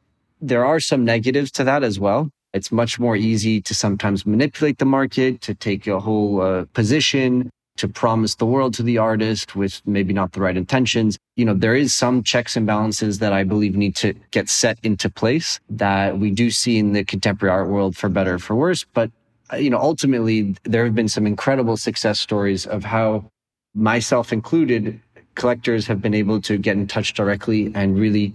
There 0.41 0.65
are 0.65 0.79
some 0.79 1.05
negatives 1.05 1.51
to 1.51 1.63
that 1.63 1.83
as 1.83 1.99
well. 1.99 2.29
It's 2.53 2.71
much 2.71 2.99
more 2.99 3.15
easy 3.15 3.61
to 3.61 3.73
sometimes 3.73 4.25
manipulate 4.25 4.79
the 4.79 4.85
market, 4.85 5.41
to 5.41 5.53
take 5.53 5.87
a 5.87 5.99
whole 5.99 6.41
uh, 6.41 6.65
position, 6.73 7.49
to 7.77 7.87
promise 7.87 8.35
the 8.35 8.45
world 8.45 8.73
to 8.73 8.83
the 8.83 8.97
artist 8.97 9.55
with 9.55 9.81
maybe 9.85 10.13
not 10.13 10.33
the 10.33 10.41
right 10.41 10.57
intentions. 10.57 11.17
You 11.35 11.45
know, 11.45 11.53
there 11.53 11.75
is 11.75 11.95
some 11.95 12.23
checks 12.23 12.57
and 12.57 12.67
balances 12.67 13.19
that 13.19 13.33
I 13.33 13.43
believe 13.43 13.75
need 13.75 13.95
to 13.97 14.13
get 14.31 14.49
set 14.49 14.77
into 14.83 15.09
place 15.09 15.59
that 15.69 16.19
we 16.19 16.31
do 16.31 16.51
see 16.51 16.77
in 16.77 16.91
the 16.91 17.05
contemporary 17.05 17.53
art 17.53 17.69
world 17.69 17.95
for 17.95 18.09
better 18.09 18.35
or 18.35 18.39
for 18.39 18.55
worse. 18.55 18.85
But 18.93 19.11
you 19.57 19.69
know, 19.69 19.79
ultimately, 19.79 20.55
there 20.63 20.85
have 20.85 20.95
been 20.95 21.09
some 21.09 21.27
incredible 21.27 21.77
success 21.77 22.19
stories 22.19 22.65
of 22.65 22.83
how 22.83 23.29
myself 23.73 24.31
included, 24.31 24.99
collectors 25.35 25.87
have 25.87 26.01
been 26.01 26.13
able 26.13 26.41
to 26.41 26.57
get 26.57 26.75
in 26.75 26.87
touch 26.87 27.13
directly 27.13 27.71
and 27.75 27.97
really 27.97 28.33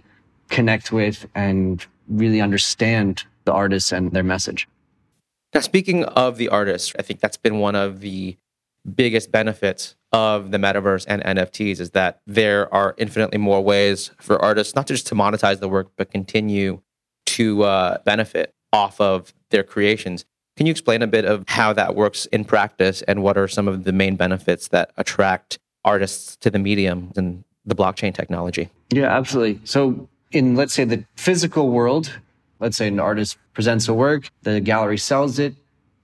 connect 0.49 0.93
with 0.93 1.27
and 1.35 1.85
really 2.09 2.41
understand 2.41 3.25
the 3.45 3.53
artists 3.53 3.93
and 3.93 4.13
their 4.13 4.23
message. 4.23 4.69
Now, 5.55 5.61
speaking 5.61 6.05
of 6.05 6.37
the 6.37 6.49
artists, 6.49 6.93
I 6.99 7.03
think 7.03 7.21
that's 7.21 7.37
been 7.37 7.59
one 7.59 7.75
of 7.75 8.01
the 8.01 8.37
biggest 8.95 9.33
benefits 9.33 9.97
of 10.13 10.51
the 10.51 10.59
metaverse 10.59 11.05
and 11.09 11.23
NFTs 11.23 11.81
is 11.81 11.91
that 11.91 12.21
there 12.27 12.73
are 12.73 12.95
infinitely 12.99 13.39
more 13.39 13.63
ways 13.63 14.13
for 14.19 14.43
artists 14.43 14.75
not 14.75 14.87
just 14.87 15.07
to 15.09 15.15
monetize 15.15 15.59
the 15.59 15.69
work, 15.69 15.91
but 15.97 16.11
continue 16.11 16.81
to 17.27 17.65
uh, 17.65 17.99
benefit 18.05 18.55
off 18.73 19.01
of 19.01 19.35
their 19.51 19.63
creations. 19.63 20.25
Can 20.57 20.67
you 20.67 20.71
explain 20.71 21.03
a 21.03 21.07
bit 21.07 21.25
of 21.25 21.45
how 21.49 21.73
that 21.73 21.95
works 21.95 22.27
in 22.27 22.45
practice 22.45 23.03
and 23.03 23.23
what 23.23 23.37
are 23.37 23.49
some 23.49 23.69
of 23.69 23.85
the 23.85 23.93
main 23.93 24.17
benefits 24.17 24.69
that 24.69 24.91
attract 24.97 25.59
artists 25.87 26.37
to 26.37 26.51
the 26.51 26.59
medium 26.59 27.13
and 27.17 27.43
the 27.65 27.75
blockchain 27.75 28.13
technology? 28.13 28.69
Yeah, 28.91 29.17
absolutely. 29.17 29.61
So, 29.65 30.09
in 30.33 30.57
let's 30.57 30.75
say 30.75 30.85
the 30.85 31.05
physical 31.17 31.71
world, 31.71 32.13
let's 32.61 32.77
say 32.77 32.89
an 32.89 33.01
artist 33.01 33.39
presents 33.55 33.89
a 33.89 33.95
work, 33.95 34.29
the 34.43 34.61
gallery 34.61 34.99
sells 34.99 35.39
it, 35.39 35.55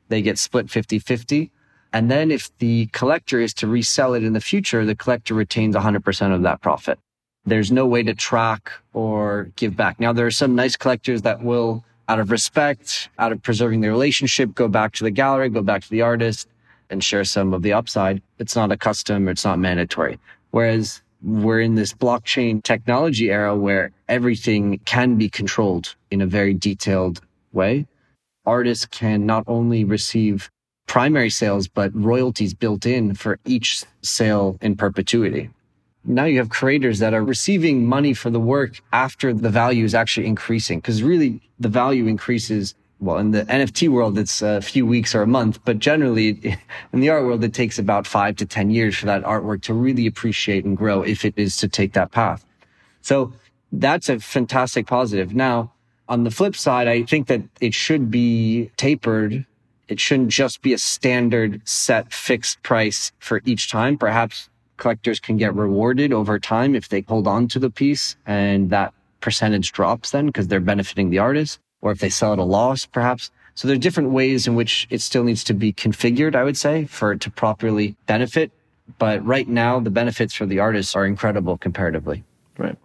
they 0.09 0.23
get 0.23 0.39
split 0.39 0.71
50 0.71 0.99
50. 0.99 1.51
And 1.95 2.11
then 2.11 2.31
if 2.31 2.57
the 2.59 2.87
collector 2.87 3.39
is 3.41 3.53
to 3.55 3.67
resell 3.67 4.15
it 4.15 4.25
in 4.25 4.33
the 4.33 4.41
future, 4.41 4.87
the 4.87 4.95
collector 4.95 5.35
retains 5.35 5.77
100% 5.77 6.35
of 6.35 6.43
that 6.43 6.63
profit. 6.63 6.99
There's 7.45 7.71
no 7.71 7.87
way 7.87 8.03
to 8.05 8.15
track 8.15 8.73
or 8.95 9.51
give 9.57 9.77
back. 9.77 10.01
Now, 10.01 10.13
there 10.15 10.25
are 10.25 10.31
some 10.31 10.55
nice 10.55 10.75
collectors 10.77 11.23
that 11.23 11.43
will 11.43 11.85
out 12.09 12.19
of 12.19 12.31
respect, 12.31 13.11
out 13.19 13.33
of 13.33 13.43
preserving 13.43 13.81
the 13.81 13.89
relationship, 13.89 14.55
go 14.55 14.69
back 14.69 14.93
to 14.93 15.05
the 15.05 15.11
gallery, 15.11 15.49
go 15.49 15.63
back 15.63 15.83
to 15.83 15.91
the 15.91 16.03
artist 16.03 16.49
and 16.93 17.03
share 17.03 17.25
some 17.25 17.53
of 17.53 17.63
the 17.63 17.73
upside. 17.73 18.23
It's 18.39 18.55
not 18.55 18.71
a 18.71 18.77
custom, 18.77 19.29
it's 19.29 19.45
not 19.45 19.59
mandatory. 19.59 20.19
Whereas 20.51 21.03
we're 21.23 21.61
in 21.61 21.75
this 21.75 21.93
blockchain 21.93 22.63
technology 22.63 23.31
era 23.31 23.57
where 23.57 23.91
everything 24.09 24.79
can 24.85 25.17
be 25.17 25.29
controlled 25.29 25.95
in 26.11 26.21
a 26.21 26.27
very 26.27 26.55
detailed 26.55 27.21
way. 27.53 27.87
Artists 28.45 28.87
can 28.87 29.27
not 29.27 29.45
only 29.47 29.85
receive 29.85 30.51
primary 30.87 31.31
sales, 31.31 31.69
but 31.69 31.95
royalties 31.95 32.55
built 32.55 32.87
in 32.87 33.15
for 33.15 33.39
each 33.45 33.85
sale 34.03 34.59
in 34.61 34.77
perpetuity 34.77 35.49
now 36.05 36.25
you 36.25 36.39
have 36.39 36.49
creators 36.49 36.99
that 36.99 37.15
are 37.15 37.23
receiving 37.25 37.87
money 37.87 38.13
for 38.15 38.31
the 38.31 38.41
work 38.41 38.81
after 38.93 39.33
the 39.33 39.51
value 39.51 39.85
is 39.85 39.95
actually 39.95 40.27
increasing. 40.27 40.81
Cause 40.81 41.03
really 41.03 41.41
the 41.61 41.69
value 41.69 42.07
increases. 42.07 42.75
Well, 43.03 43.19
in 43.19 43.33
the 43.33 43.45
NFT 43.47 43.89
world, 43.89 44.17
it's 44.17 44.43
a 44.43 44.63
few 44.63 44.87
weeks 44.87 45.13
or 45.13 45.23
a 45.23 45.27
month, 45.27 45.59
but 45.65 45.81
generally 45.81 46.57
in 46.93 47.01
the 47.01 47.09
art 47.09 47.25
world, 47.25 47.43
it 47.43 47.53
takes 47.53 47.81
about 47.81 48.07
five 48.07 48.37
to 48.37 48.47
10 48.47 48.71
years 48.71 48.97
for 48.97 49.07
that 49.07 49.25
artwork 49.25 49.63
to 49.63 49.75
really 49.75 50.07
appreciate 50.07 50.65
and 50.65 50.77
grow 50.77 51.03
if 51.03 51.25
it 51.25 51.35
is 51.37 51.57
to 51.57 51.69
take 51.69 51.95
that 51.95 52.13
path. 52.13 52.47
So 53.01 53.33
that's 53.73 54.09
a 54.09 54.21
fantastic 54.21 54.87
positive. 54.87 55.35
Now, 55.35 55.73
on 56.09 56.23
the 56.23 56.31
flip 56.31 56.55
side, 56.55 56.87
I 56.87 57.03
think 57.03 57.27
that 57.27 57.43
it 57.61 57.75
should 57.75 58.09
be 58.09 58.71
tapered. 58.77 59.47
It 59.89 59.99
shouldn't 59.99 60.29
just 60.29 60.63
be 60.63 60.73
a 60.73 60.79
standard 60.79 61.61
set 61.65 62.13
fixed 62.13 62.63
price 62.63 63.11
for 63.19 63.43
each 63.45 63.69
time. 63.69 63.99
Perhaps 63.99 64.49
collectors 64.77 65.19
can 65.19 65.37
get 65.39 65.57
rewarded 65.57 66.13
over 66.13 66.39
time 66.39 66.77
if 66.77 66.89
they 66.89 67.01
hold 67.01 67.27
on 67.27 67.49
to 67.49 67.59
the 67.59 67.71
piece 67.71 68.15
and 68.27 68.71
that 68.71 68.95
percentage 69.19 69.73
drops 69.73 70.13
then 70.13 70.27
because 70.27 70.47
they're 70.47 70.61
benefiting 70.61 71.11
the 71.11 71.19
artist 71.19 71.59
or 71.83 71.93
if 71.93 71.99
they 71.99 72.09
sell 72.09 72.33
at 72.33 72.39
a 72.39 72.45
loss 72.45 72.87
perhaps 72.87 73.31
so 73.55 73.69
there 73.69 73.75
are 73.75 73.81
different 73.81 74.11
ways 74.11 74.47
in 74.47 74.55
which 74.55 74.87
it 74.91 75.01
still 75.01 75.25
needs 75.25 75.45
to 75.45 75.55
be 75.55 75.73
configured 75.73 76.35
i 76.35 76.43
would 76.43 76.57
say 76.57 76.87
for 76.87 77.13
it 77.13 77.21
to 77.21 77.31
properly 77.31 77.97
benefit 78.07 78.51
but 78.99 79.25
right 79.25 79.49
now 79.49 79.79
the 79.79 79.91
benefits 79.91 80.35
for 80.35 80.47
the 80.47 80.59
artists 80.59 80.97
are 80.97 81.07
incredible 81.07 81.59
comparatively 81.59 82.25
right 82.59 82.79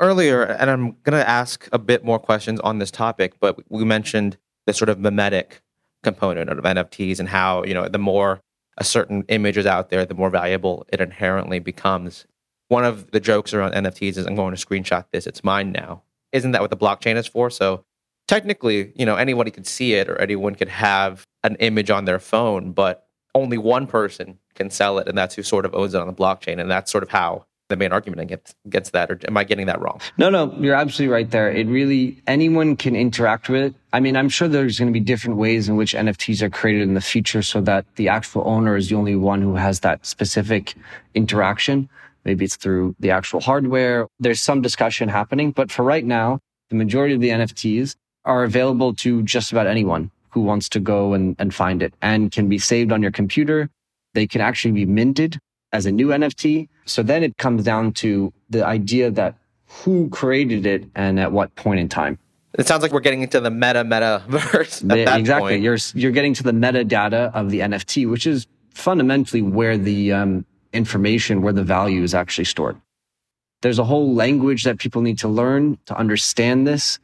earlier 0.00 0.42
and 0.42 0.70
i'm 0.70 0.96
going 1.02 1.18
to 1.18 1.28
ask 1.28 1.68
a 1.72 1.78
bit 1.78 2.04
more 2.04 2.18
questions 2.18 2.60
on 2.60 2.78
this 2.78 2.90
topic 2.90 3.34
but 3.40 3.58
we 3.70 3.84
mentioned 3.84 4.36
the 4.66 4.72
sort 4.72 4.88
of 4.88 4.98
mimetic 4.98 5.62
component 6.04 6.48
of 6.48 6.58
nfts 6.58 7.18
and 7.18 7.28
how 7.28 7.64
you 7.64 7.74
know 7.74 7.88
the 7.88 7.98
more 7.98 8.40
a 8.78 8.84
certain 8.84 9.24
image 9.28 9.58
is 9.58 9.66
out 9.66 9.90
there, 9.90 10.06
the 10.06 10.14
more 10.14 10.30
valuable 10.30 10.86
it 10.90 11.00
inherently 11.00 11.58
becomes. 11.58 12.24
One 12.68 12.84
of 12.84 13.10
the 13.10 13.20
jokes 13.20 13.52
around 13.52 13.72
NFTs 13.72 14.16
is 14.16 14.26
I'm 14.26 14.36
going 14.36 14.54
to 14.54 14.66
screenshot 14.66 15.04
this, 15.12 15.26
it's 15.26 15.44
mine 15.44 15.72
now. 15.72 16.02
Isn't 16.32 16.52
that 16.52 16.60
what 16.60 16.70
the 16.70 16.76
blockchain 16.76 17.16
is 17.16 17.26
for? 17.26 17.50
So 17.50 17.84
technically, 18.28 18.92
you 18.94 19.04
know, 19.04 19.16
anybody 19.16 19.50
could 19.50 19.66
see 19.66 19.94
it 19.94 20.08
or 20.08 20.16
anyone 20.20 20.54
could 20.54 20.68
have 20.68 21.26
an 21.42 21.56
image 21.56 21.90
on 21.90 22.04
their 22.04 22.20
phone, 22.20 22.70
but 22.70 23.06
only 23.34 23.58
one 23.58 23.86
person 23.86 24.38
can 24.54 24.70
sell 24.70 24.98
it, 24.98 25.08
and 25.08 25.18
that's 25.18 25.34
who 25.34 25.42
sort 25.42 25.64
of 25.64 25.74
owns 25.74 25.94
it 25.94 26.00
on 26.00 26.06
the 26.06 26.12
blockchain. 26.12 26.60
And 26.60 26.70
that's 26.70 26.92
sort 26.92 27.02
of 27.02 27.10
how 27.10 27.44
the 27.68 27.76
main 27.76 27.92
argument 27.92 28.22
against, 28.22 28.54
against 28.64 28.92
that, 28.92 29.10
or 29.10 29.20
am 29.26 29.36
I 29.36 29.44
getting 29.44 29.66
that 29.66 29.80
wrong? 29.80 30.00
No, 30.16 30.30
no, 30.30 30.54
you're 30.58 30.74
absolutely 30.74 31.12
right 31.12 31.30
there. 31.30 31.50
It 31.50 31.66
really, 31.66 32.20
anyone 32.26 32.76
can 32.76 32.96
interact 32.96 33.48
with 33.48 33.62
it. 33.62 33.74
I 33.92 34.00
mean, 34.00 34.16
I'm 34.16 34.28
sure 34.30 34.48
there's 34.48 34.78
going 34.78 34.92
to 34.92 34.98
be 34.98 35.04
different 35.04 35.36
ways 35.36 35.68
in 35.68 35.76
which 35.76 35.92
NFTs 35.92 36.40
are 36.40 36.50
created 36.50 36.82
in 36.82 36.94
the 36.94 37.00
future 37.00 37.42
so 37.42 37.60
that 37.62 37.84
the 37.96 38.08
actual 38.08 38.42
owner 38.46 38.76
is 38.76 38.88
the 38.88 38.94
only 38.96 39.16
one 39.16 39.42
who 39.42 39.54
has 39.54 39.80
that 39.80 40.06
specific 40.06 40.74
interaction. 41.14 41.90
Maybe 42.24 42.46
it's 42.46 42.56
through 42.56 42.96
the 43.00 43.10
actual 43.10 43.40
hardware. 43.40 44.08
There's 44.18 44.40
some 44.40 44.62
discussion 44.62 45.08
happening, 45.08 45.50
but 45.50 45.70
for 45.70 45.82
right 45.82 46.04
now, 46.04 46.40
the 46.70 46.76
majority 46.76 47.14
of 47.14 47.20
the 47.20 47.30
NFTs 47.30 47.96
are 48.28 48.44
available 48.44 48.94
to 48.94 49.22
just 49.22 49.50
about 49.50 49.66
anyone 49.66 50.10
who 50.30 50.42
wants 50.42 50.68
to 50.68 50.80
go 50.80 51.14
and, 51.14 51.34
and 51.38 51.54
find 51.54 51.82
it 51.82 51.94
and 52.02 52.30
can 52.30 52.48
be 52.48 52.58
saved 52.58 52.92
on 52.92 53.02
your 53.02 53.10
computer. 53.10 53.68
They 54.14 54.26
can 54.26 54.40
actually 54.40 54.72
be 54.72 54.84
minted 54.84 55.38
as 55.72 55.86
a 55.86 55.92
new 55.92 56.08
NFT. 56.08 56.68
So 56.84 57.02
then 57.02 57.22
it 57.22 57.36
comes 57.38 57.64
down 57.64 57.92
to 57.94 58.32
the 58.50 58.64
idea 58.64 59.10
that 59.10 59.34
who 59.66 60.08
created 60.10 60.66
it 60.66 60.84
and 60.94 61.18
at 61.18 61.32
what 61.32 61.54
point 61.56 61.80
in 61.80 61.88
time. 61.88 62.18
It 62.58 62.66
sounds 62.66 62.82
like 62.82 62.92
we're 62.92 63.00
getting 63.00 63.22
into 63.22 63.40
the 63.40 63.50
meta 63.50 63.84
metaverse. 63.84 64.82
exactly. 65.18 65.52
Point. 65.54 65.62
You're 65.62 65.78
you're 65.94 66.12
getting 66.12 66.34
to 66.34 66.42
the 66.42 66.52
metadata 66.52 67.32
of 67.34 67.50
the 67.50 67.60
NFT, 67.60 68.08
which 68.10 68.26
is 68.26 68.46
fundamentally 68.70 69.42
where 69.42 69.76
the 69.76 70.12
um, 70.12 70.46
information, 70.72 71.42
where 71.42 71.52
the 71.52 71.62
value 71.62 72.02
is 72.02 72.14
actually 72.14 72.46
stored. 72.46 72.80
There's 73.60 73.78
a 73.78 73.84
whole 73.84 74.14
language 74.14 74.64
that 74.64 74.78
people 74.78 75.02
need 75.02 75.18
to 75.18 75.28
learn 75.28 75.78
to 75.86 75.96
understand 75.96 76.66
this, 76.66 76.98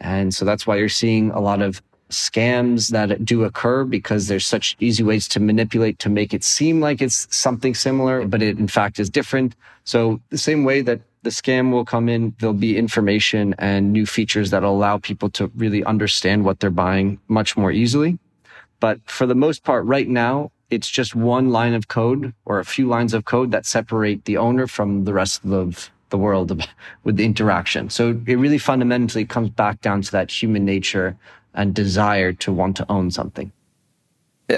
and 0.00 0.34
so 0.34 0.44
that's 0.44 0.66
why 0.66 0.76
you're 0.76 0.88
seeing 0.88 1.30
a 1.30 1.40
lot 1.40 1.62
of 1.62 1.82
scams 2.10 2.90
that 2.90 3.24
do 3.24 3.44
occur 3.44 3.84
because 3.84 4.26
there's 4.26 4.46
such 4.46 4.76
easy 4.80 5.02
ways 5.02 5.28
to 5.28 5.40
manipulate 5.40 5.98
to 6.00 6.08
make 6.08 6.34
it 6.34 6.42
seem 6.42 6.80
like 6.80 7.00
it's 7.00 7.28
something 7.34 7.74
similar, 7.74 8.26
but 8.26 8.42
it 8.42 8.58
in 8.58 8.68
fact 8.68 8.98
is 8.98 9.08
different. 9.08 9.54
So 9.84 10.20
the 10.30 10.38
same 10.38 10.64
way 10.64 10.82
that 10.82 11.00
the 11.22 11.30
scam 11.30 11.70
will 11.70 11.84
come 11.84 12.08
in, 12.08 12.34
there'll 12.38 12.54
be 12.54 12.76
information 12.76 13.54
and 13.58 13.92
new 13.92 14.06
features 14.06 14.50
that'll 14.50 14.74
allow 14.74 14.98
people 14.98 15.30
to 15.30 15.50
really 15.54 15.84
understand 15.84 16.44
what 16.44 16.60
they're 16.60 16.70
buying 16.70 17.20
much 17.28 17.56
more 17.56 17.70
easily. 17.70 18.18
But 18.80 19.00
for 19.04 19.26
the 19.26 19.34
most 19.34 19.62
part, 19.62 19.84
right 19.84 20.08
now, 20.08 20.50
it's 20.70 20.88
just 20.88 21.14
one 21.14 21.50
line 21.50 21.74
of 21.74 21.88
code 21.88 22.32
or 22.44 22.58
a 22.58 22.64
few 22.64 22.88
lines 22.88 23.12
of 23.12 23.24
code 23.24 23.50
that 23.50 23.66
separate 23.66 24.24
the 24.24 24.38
owner 24.38 24.66
from 24.66 25.04
the 25.04 25.12
rest 25.12 25.44
of 25.44 25.90
the 26.10 26.18
world 26.18 26.68
with 27.04 27.16
the 27.16 27.24
interaction. 27.24 27.90
So 27.90 28.20
it 28.26 28.34
really 28.36 28.58
fundamentally 28.58 29.24
comes 29.24 29.50
back 29.50 29.80
down 29.80 30.02
to 30.02 30.12
that 30.12 30.30
human 30.30 30.64
nature 30.64 31.16
and 31.54 31.74
desire 31.74 32.32
to 32.34 32.52
want 32.52 32.76
to 32.76 32.86
own 32.90 33.10
something. 33.10 33.52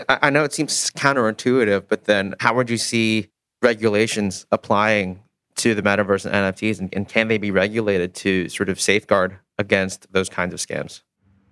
I 0.08 0.30
know 0.30 0.44
it 0.44 0.52
seems 0.52 0.90
counterintuitive, 0.92 1.84
but 1.88 2.04
then 2.04 2.34
how 2.40 2.54
would 2.54 2.70
you 2.70 2.78
see 2.78 3.28
regulations 3.62 4.46
applying 4.50 5.20
to 5.56 5.74
the 5.74 5.82
metaverse 5.82 6.24
and 6.24 6.34
NFTs, 6.34 6.80
and, 6.80 6.92
and 6.94 7.08
can 7.08 7.28
they 7.28 7.38
be 7.38 7.50
regulated 7.50 8.14
to 8.14 8.48
sort 8.48 8.68
of 8.68 8.80
safeguard 8.80 9.36
against 9.58 10.12
those 10.12 10.28
kinds 10.28 10.54
of 10.54 10.60
scams? 10.60 11.02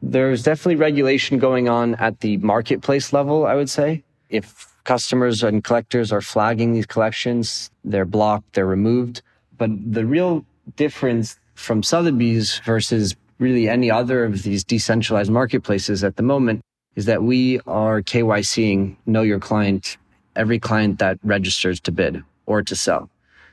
There's 0.03 0.43
definitely 0.43 0.77
regulation 0.77 1.39
going 1.39 1.69
on 1.69 1.95
at 1.97 2.21
the 2.21 2.39
marketplace 2.39 3.13
level, 3.13 3.47
I 3.47 3.55
would 3.55 3.69
say. 3.69 4.03
If 4.31 4.75
customers 4.85 5.43
and 5.43 5.63
collectors 5.63 6.11
are 6.13 6.23
flagging 6.23 6.73
these 6.73 6.87
collections, 6.87 7.71
they're 7.85 8.07
blocked, 8.07 8.55
they're 8.55 8.67
removed. 8.67 9.23
But 9.61 9.73
the 9.93 10.07
real 10.07 10.47
difference 10.77 11.39
from 11.55 11.83
Sotheby's 11.83 12.61
versus 12.65 13.15
really 13.39 13.69
any 13.69 13.91
other 13.91 14.25
of 14.25 14.43
these 14.43 14.65
decentralized 14.65 15.31
marketplaces 15.31 16.03
at 16.03 16.17
the 16.17 16.23
moment 16.23 16.63
is 16.97 17.05
that 17.05 17.23
we 17.23 17.61
are 17.67 18.01
KYCing 18.01 18.97
know 19.05 19.21
your 19.21 19.39
client, 19.39 19.99
every 20.35 20.59
client 20.59 20.99
that 21.01 21.19
registers 21.23 21.79
to 21.81 21.93
bid 21.93 22.25
or 22.47 22.63
to 22.63 22.75
sell. 22.75 23.11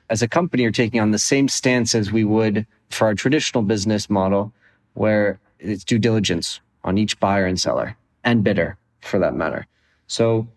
As 0.09 0.21
a 0.21 0.29
company, 0.29 0.63
you're 0.63 0.71
taking 0.71 1.01
on 1.01 1.11
the 1.11 1.19
same 1.19 1.49
stance 1.49 1.93
as 1.93 2.09
we 2.09 2.23
would 2.23 2.65
for 2.89 3.07
our 3.07 3.13
traditional 3.13 3.61
business 3.61 4.09
model, 4.09 4.53
where 4.93 5.41
it's 5.59 5.83
due 5.83 5.99
diligence 5.99 6.61
on 6.85 6.97
each 6.97 7.19
buyer 7.19 7.45
and 7.45 7.59
seller 7.59 7.97
and 8.23 8.45
bidder 8.45 8.77
for 9.01 9.19
that 9.19 9.35
matter. 9.35 9.67
So, 10.07 10.47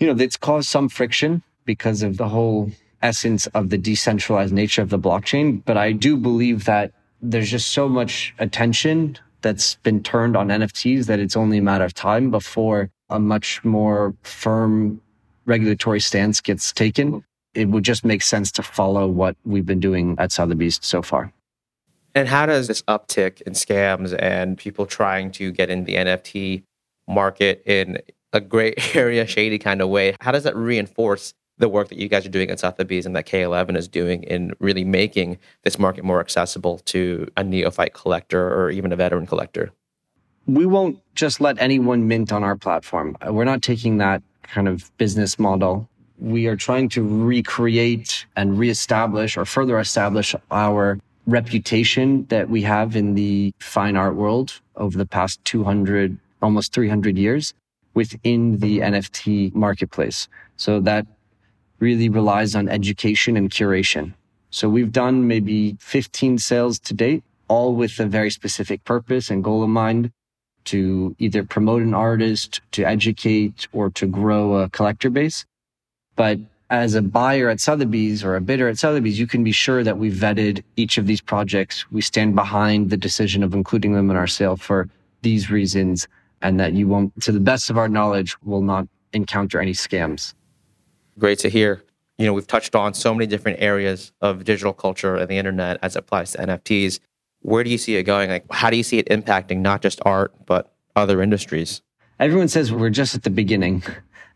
you 0.00 0.08
know, 0.08 0.20
it's 0.20 0.36
caused 0.36 0.68
some 0.68 0.88
friction 0.88 1.44
because 1.64 2.02
of 2.02 2.16
the 2.16 2.28
whole 2.28 2.72
essence 3.02 3.46
of 3.48 3.70
the 3.70 3.78
decentralized 3.78 4.52
nature 4.52 4.82
of 4.82 4.90
the 4.90 4.98
blockchain. 4.98 5.62
But 5.64 5.76
I 5.76 5.92
do 5.92 6.16
believe 6.16 6.64
that 6.64 6.92
there's 7.20 7.50
just 7.50 7.72
so 7.72 7.88
much 7.88 8.34
attention 8.38 9.18
that's 9.42 9.76
been 9.76 10.02
turned 10.02 10.36
on 10.36 10.48
NFTs 10.48 11.06
that 11.06 11.18
it's 11.18 11.36
only 11.36 11.58
a 11.58 11.62
matter 11.62 11.84
of 11.84 11.94
time 11.94 12.30
before 12.30 12.90
a 13.10 13.20
much 13.20 13.64
more 13.64 14.14
firm 14.22 15.00
regulatory 15.44 16.00
stance 16.00 16.40
gets 16.40 16.72
taken. 16.72 17.24
It 17.54 17.68
would 17.68 17.84
just 17.84 18.04
make 18.04 18.22
sense 18.22 18.50
to 18.52 18.62
follow 18.62 19.06
what 19.06 19.36
we've 19.44 19.64
been 19.64 19.80
doing 19.80 20.16
at 20.18 20.32
Sotheby's 20.32 20.78
so 20.82 21.02
far. 21.02 21.32
And 22.14 22.28
how 22.28 22.46
does 22.46 22.66
this 22.66 22.82
uptick 22.82 23.42
in 23.42 23.52
scams 23.52 24.16
and 24.18 24.58
people 24.58 24.86
trying 24.86 25.30
to 25.32 25.52
get 25.52 25.70
in 25.70 25.84
the 25.84 25.94
NFT 25.94 26.62
market 27.06 27.62
in 27.66 27.98
a 28.32 28.40
gray 28.40 28.74
area, 28.94 29.26
shady 29.26 29.58
kind 29.58 29.80
of 29.80 29.88
way, 29.88 30.16
how 30.20 30.32
does 30.32 30.44
that 30.44 30.56
reinforce 30.56 31.34
the 31.58 31.68
work 31.68 31.88
that 31.88 31.98
you 31.98 32.08
guys 32.08 32.26
are 32.26 32.30
doing 32.30 32.50
at 32.50 32.60
Sotheby's 32.60 33.06
and 33.06 33.16
that 33.16 33.26
K11 33.26 33.76
is 33.76 33.88
doing 33.88 34.22
in 34.24 34.52
really 34.58 34.84
making 34.84 35.38
this 35.62 35.78
market 35.78 36.04
more 36.04 36.20
accessible 36.20 36.78
to 36.86 37.30
a 37.36 37.44
neophyte 37.44 37.94
collector 37.94 38.52
or 38.54 38.70
even 38.70 38.92
a 38.92 38.96
veteran 38.96 39.26
collector? 39.26 39.72
We 40.46 40.66
won't 40.66 40.98
just 41.14 41.40
let 41.40 41.60
anyone 41.60 42.06
mint 42.06 42.32
on 42.32 42.44
our 42.44 42.56
platform. 42.56 43.16
Uh, 43.26 43.32
we're 43.32 43.44
not 43.44 43.62
taking 43.62 43.98
that 43.98 44.22
kind 44.42 44.68
of 44.68 44.96
business 44.96 45.38
model. 45.38 45.88
We 46.18 46.46
are 46.46 46.56
trying 46.56 46.88
to 46.90 47.02
recreate 47.02 48.26
and 48.36 48.58
reestablish 48.58 49.36
or 49.36 49.44
further 49.44 49.78
establish 49.78 50.34
our 50.50 50.98
reputation 51.26 52.26
that 52.28 52.48
we 52.48 52.62
have 52.62 52.94
in 52.94 53.14
the 53.14 53.52
fine 53.58 53.96
art 53.96 54.14
world 54.14 54.60
over 54.76 54.96
the 54.96 55.06
past 55.06 55.44
200, 55.44 56.16
almost 56.40 56.72
300 56.72 57.18
years 57.18 57.52
within 57.94 58.58
the 58.58 58.78
NFT 58.78 59.54
marketplace. 59.54 60.28
So 60.56 60.80
that 60.80 61.06
really 61.78 62.08
relies 62.08 62.54
on 62.54 62.68
education 62.68 63.36
and 63.36 63.50
curation. 63.50 64.14
So 64.50 64.68
we've 64.68 64.92
done 64.92 65.26
maybe 65.26 65.76
15 65.80 66.38
sales 66.38 66.78
to 66.80 66.94
date, 66.94 67.22
all 67.48 67.74
with 67.74 67.98
a 68.00 68.06
very 68.06 68.30
specific 68.30 68.84
purpose 68.84 69.30
and 69.30 69.44
goal 69.44 69.64
in 69.64 69.70
mind 69.70 70.12
to 70.64 71.14
either 71.18 71.44
promote 71.44 71.82
an 71.82 71.94
artist, 71.94 72.60
to 72.72 72.84
educate, 72.84 73.68
or 73.72 73.90
to 73.90 74.06
grow 74.06 74.54
a 74.54 74.68
collector 74.70 75.10
base. 75.10 75.44
But 76.16 76.38
as 76.70 76.94
a 76.94 77.02
buyer 77.02 77.48
at 77.48 77.60
Sotheby's 77.60 78.24
or 78.24 78.34
a 78.34 78.40
bidder 78.40 78.68
at 78.68 78.78
Sotheby's, 78.78 79.18
you 79.18 79.26
can 79.26 79.44
be 79.44 79.52
sure 79.52 79.84
that 79.84 79.98
we've 79.98 80.14
vetted 80.14 80.64
each 80.76 80.98
of 80.98 81.06
these 81.06 81.20
projects. 81.20 81.90
We 81.92 82.00
stand 82.00 82.34
behind 82.34 82.90
the 82.90 82.96
decision 82.96 83.44
of 83.44 83.54
including 83.54 83.92
them 83.92 84.10
in 84.10 84.16
our 84.16 84.26
sale 84.26 84.56
for 84.56 84.88
these 85.22 85.50
reasons 85.50 86.08
and 86.42 86.58
that 86.58 86.72
you 86.72 86.88
won't, 86.88 87.12
to 87.22 87.32
the 87.32 87.40
best 87.40 87.70
of 87.70 87.78
our 87.78 87.88
knowledge, 87.88 88.36
will 88.42 88.62
not 88.62 88.88
encounter 89.12 89.60
any 89.60 89.72
scams 89.72 90.34
great 91.18 91.38
to 91.40 91.48
hear. 91.48 91.82
You 92.18 92.26
know, 92.26 92.32
we've 92.32 92.46
touched 92.46 92.74
on 92.74 92.94
so 92.94 93.14
many 93.14 93.26
different 93.26 93.60
areas 93.60 94.12
of 94.20 94.44
digital 94.44 94.72
culture 94.72 95.16
and 95.16 95.28
the 95.28 95.36
internet 95.36 95.78
as 95.82 95.96
it 95.96 96.00
applies 96.00 96.32
to 96.32 96.38
NFTs. 96.38 97.00
Where 97.40 97.62
do 97.62 97.70
you 97.70 97.78
see 97.78 97.96
it 97.96 98.04
going? 98.04 98.30
Like, 98.30 98.44
how 98.50 98.70
do 98.70 98.76
you 98.76 98.82
see 98.82 98.98
it 98.98 99.08
impacting 99.08 99.58
not 99.58 99.82
just 99.82 100.00
art, 100.04 100.32
but 100.46 100.72
other 100.94 101.22
industries? 101.22 101.82
Everyone 102.18 102.48
says 102.48 102.72
we're 102.72 102.90
just 102.90 103.14
at 103.14 103.22
the 103.22 103.30
beginning. 103.30 103.82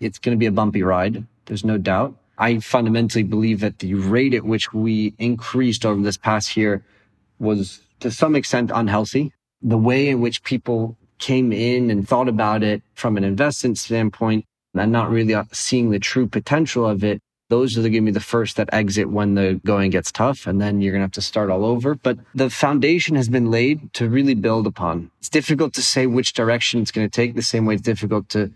It's 0.00 0.18
going 0.18 0.36
to 0.36 0.38
be 0.38 0.46
a 0.46 0.52
bumpy 0.52 0.82
ride. 0.82 1.26
There's 1.46 1.64
no 1.64 1.78
doubt. 1.78 2.14
I 2.38 2.58
fundamentally 2.58 3.22
believe 3.22 3.60
that 3.60 3.80
the 3.80 3.94
rate 3.94 4.34
at 4.34 4.44
which 4.44 4.72
we 4.72 5.14
increased 5.18 5.84
over 5.84 6.00
this 6.00 6.16
past 6.16 6.56
year 6.56 6.82
was 7.38 7.80
to 8.00 8.10
some 8.10 8.34
extent 8.34 8.70
unhealthy. 8.74 9.32
The 9.62 9.76
way 9.76 10.08
in 10.08 10.20
which 10.20 10.42
people 10.42 10.96
came 11.18 11.52
in 11.52 11.90
and 11.90 12.08
thought 12.08 12.28
about 12.28 12.62
it 12.62 12.82
from 12.94 13.16
an 13.16 13.24
investment 13.24 13.76
standpoint 13.76 14.46
and 14.74 14.92
not 14.92 15.10
really 15.10 15.34
seeing 15.52 15.90
the 15.90 15.98
true 15.98 16.26
potential 16.26 16.86
of 16.86 17.02
it, 17.04 17.20
those 17.48 17.76
are 17.76 17.82
going 17.82 17.92
to 17.94 18.00
be 18.02 18.10
the 18.12 18.20
first 18.20 18.56
that 18.56 18.68
exit 18.72 19.10
when 19.10 19.34
the 19.34 19.60
going 19.64 19.90
gets 19.90 20.12
tough. 20.12 20.46
And 20.46 20.60
then 20.60 20.80
you're 20.80 20.92
going 20.92 21.00
to 21.00 21.04
have 21.04 21.12
to 21.12 21.20
start 21.20 21.50
all 21.50 21.64
over. 21.64 21.96
But 21.96 22.18
the 22.34 22.48
foundation 22.48 23.16
has 23.16 23.28
been 23.28 23.50
laid 23.50 23.92
to 23.94 24.08
really 24.08 24.34
build 24.34 24.66
upon. 24.66 25.10
It's 25.18 25.28
difficult 25.28 25.74
to 25.74 25.82
say 25.82 26.06
which 26.06 26.32
direction 26.32 26.80
it's 26.80 26.92
going 26.92 27.08
to 27.08 27.10
take 27.10 27.34
the 27.34 27.42
same 27.42 27.66
way 27.66 27.74
it's 27.74 27.82
difficult 27.82 28.28
to 28.30 28.52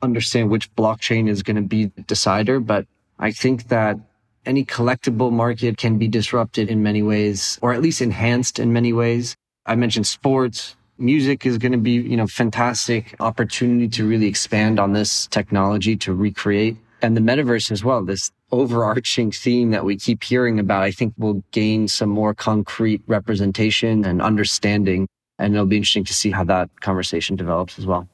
understand 0.00 0.50
which 0.50 0.74
blockchain 0.76 1.28
is 1.28 1.42
going 1.42 1.56
to 1.56 1.62
be 1.62 1.86
the 1.86 2.02
decider. 2.02 2.58
But 2.58 2.86
I 3.18 3.32
think 3.32 3.68
that 3.68 3.98
any 4.46 4.64
collectible 4.64 5.30
market 5.30 5.76
can 5.76 5.98
be 5.98 6.08
disrupted 6.08 6.70
in 6.70 6.82
many 6.82 7.02
ways, 7.02 7.58
or 7.60 7.74
at 7.74 7.82
least 7.82 8.00
enhanced 8.00 8.58
in 8.58 8.72
many 8.72 8.94
ways. 8.94 9.36
I 9.66 9.74
mentioned 9.74 10.06
sports, 10.06 10.74
music 10.98 11.46
is 11.46 11.58
going 11.58 11.72
to 11.72 11.78
be, 11.78 11.92
you 11.92 12.16
know, 12.16 12.26
fantastic 12.26 13.14
opportunity 13.20 13.88
to 13.88 14.06
really 14.06 14.26
expand 14.26 14.78
on 14.80 14.92
this 14.92 15.26
technology 15.28 15.96
to 15.96 16.14
recreate 16.14 16.76
and 17.02 17.16
the 17.16 17.20
metaverse 17.20 17.70
as 17.70 17.84
well. 17.84 18.04
This 18.04 18.30
overarching 18.50 19.30
theme 19.30 19.70
that 19.70 19.84
we 19.84 19.96
keep 19.96 20.24
hearing 20.24 20.58
about, 20.58 20.82
I 20.82 20.90
think 20.90 21.14
will 21.16 21.42
gain 21.52 21.88
some 21.88 22.08
more 22.08 22.34
concrete 22.34 23.02
representation 23.06 24.04
and 24.04 24.20
understanding. 24.20 25.06
And 25.38 25.54
it'll 25.54 25.66
be 25.66 25.76
interesting 25.76 26.04
to 26.04 26.14
see 26.14 26.30
how 26.30 26.44
that 26.44 26.80
conversation 26.80 27.36
develops 27.36 27.78
as 27.78 27.86
well. 27.86 28.08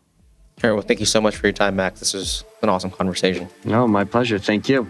All 0.62 0.70
right. 0.70 0.72
Well, 0.72 0.82
thank 0.82 1.00
you 1.00 1.06
so 1.06 1.20
much 1.20 1.36
for 1.36 1.46
your 1.46 1.52
time, 1.52 1.76
Max. 1.76 2.00
This 2.00 2.14
was 2.14 2.44
an 2.62 2.68
awesome 2.68 2.90
conversation. 2.90 3.48
No, 3.64 3.88
my 3.88 4.04
pleasure. 4.04 4.38
Thank 4.38 4.68
you. 4.68 4.88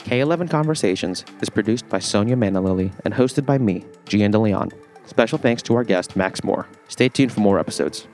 K11 0.00 0.50
Conversations 0.50 1.24
is 1.40 1.48
produced 1.48 1.88
by 1.88 1.98
Sonia 1.98 2.34
Manalili 2.34 2.92
and 3.04 3.14
hosted 3.14 3.46
by 3.46 3.58
me, 3.58 3.84
Gian 4.06 4.32
DeLeon. 4.32 4.72
Special 5.10 5.38
thanks 5.38 5.60
to 5.62 5.74
our 5.74 5.82
guest, 5.82 6.14
Max 6.14 6.44
Moore. 6.44 6.68
Stay 6.86 7.08
tuned 7.08 7.32
for 7.32 7.40
more 7.40 7.58
episodes. 7.58 8.06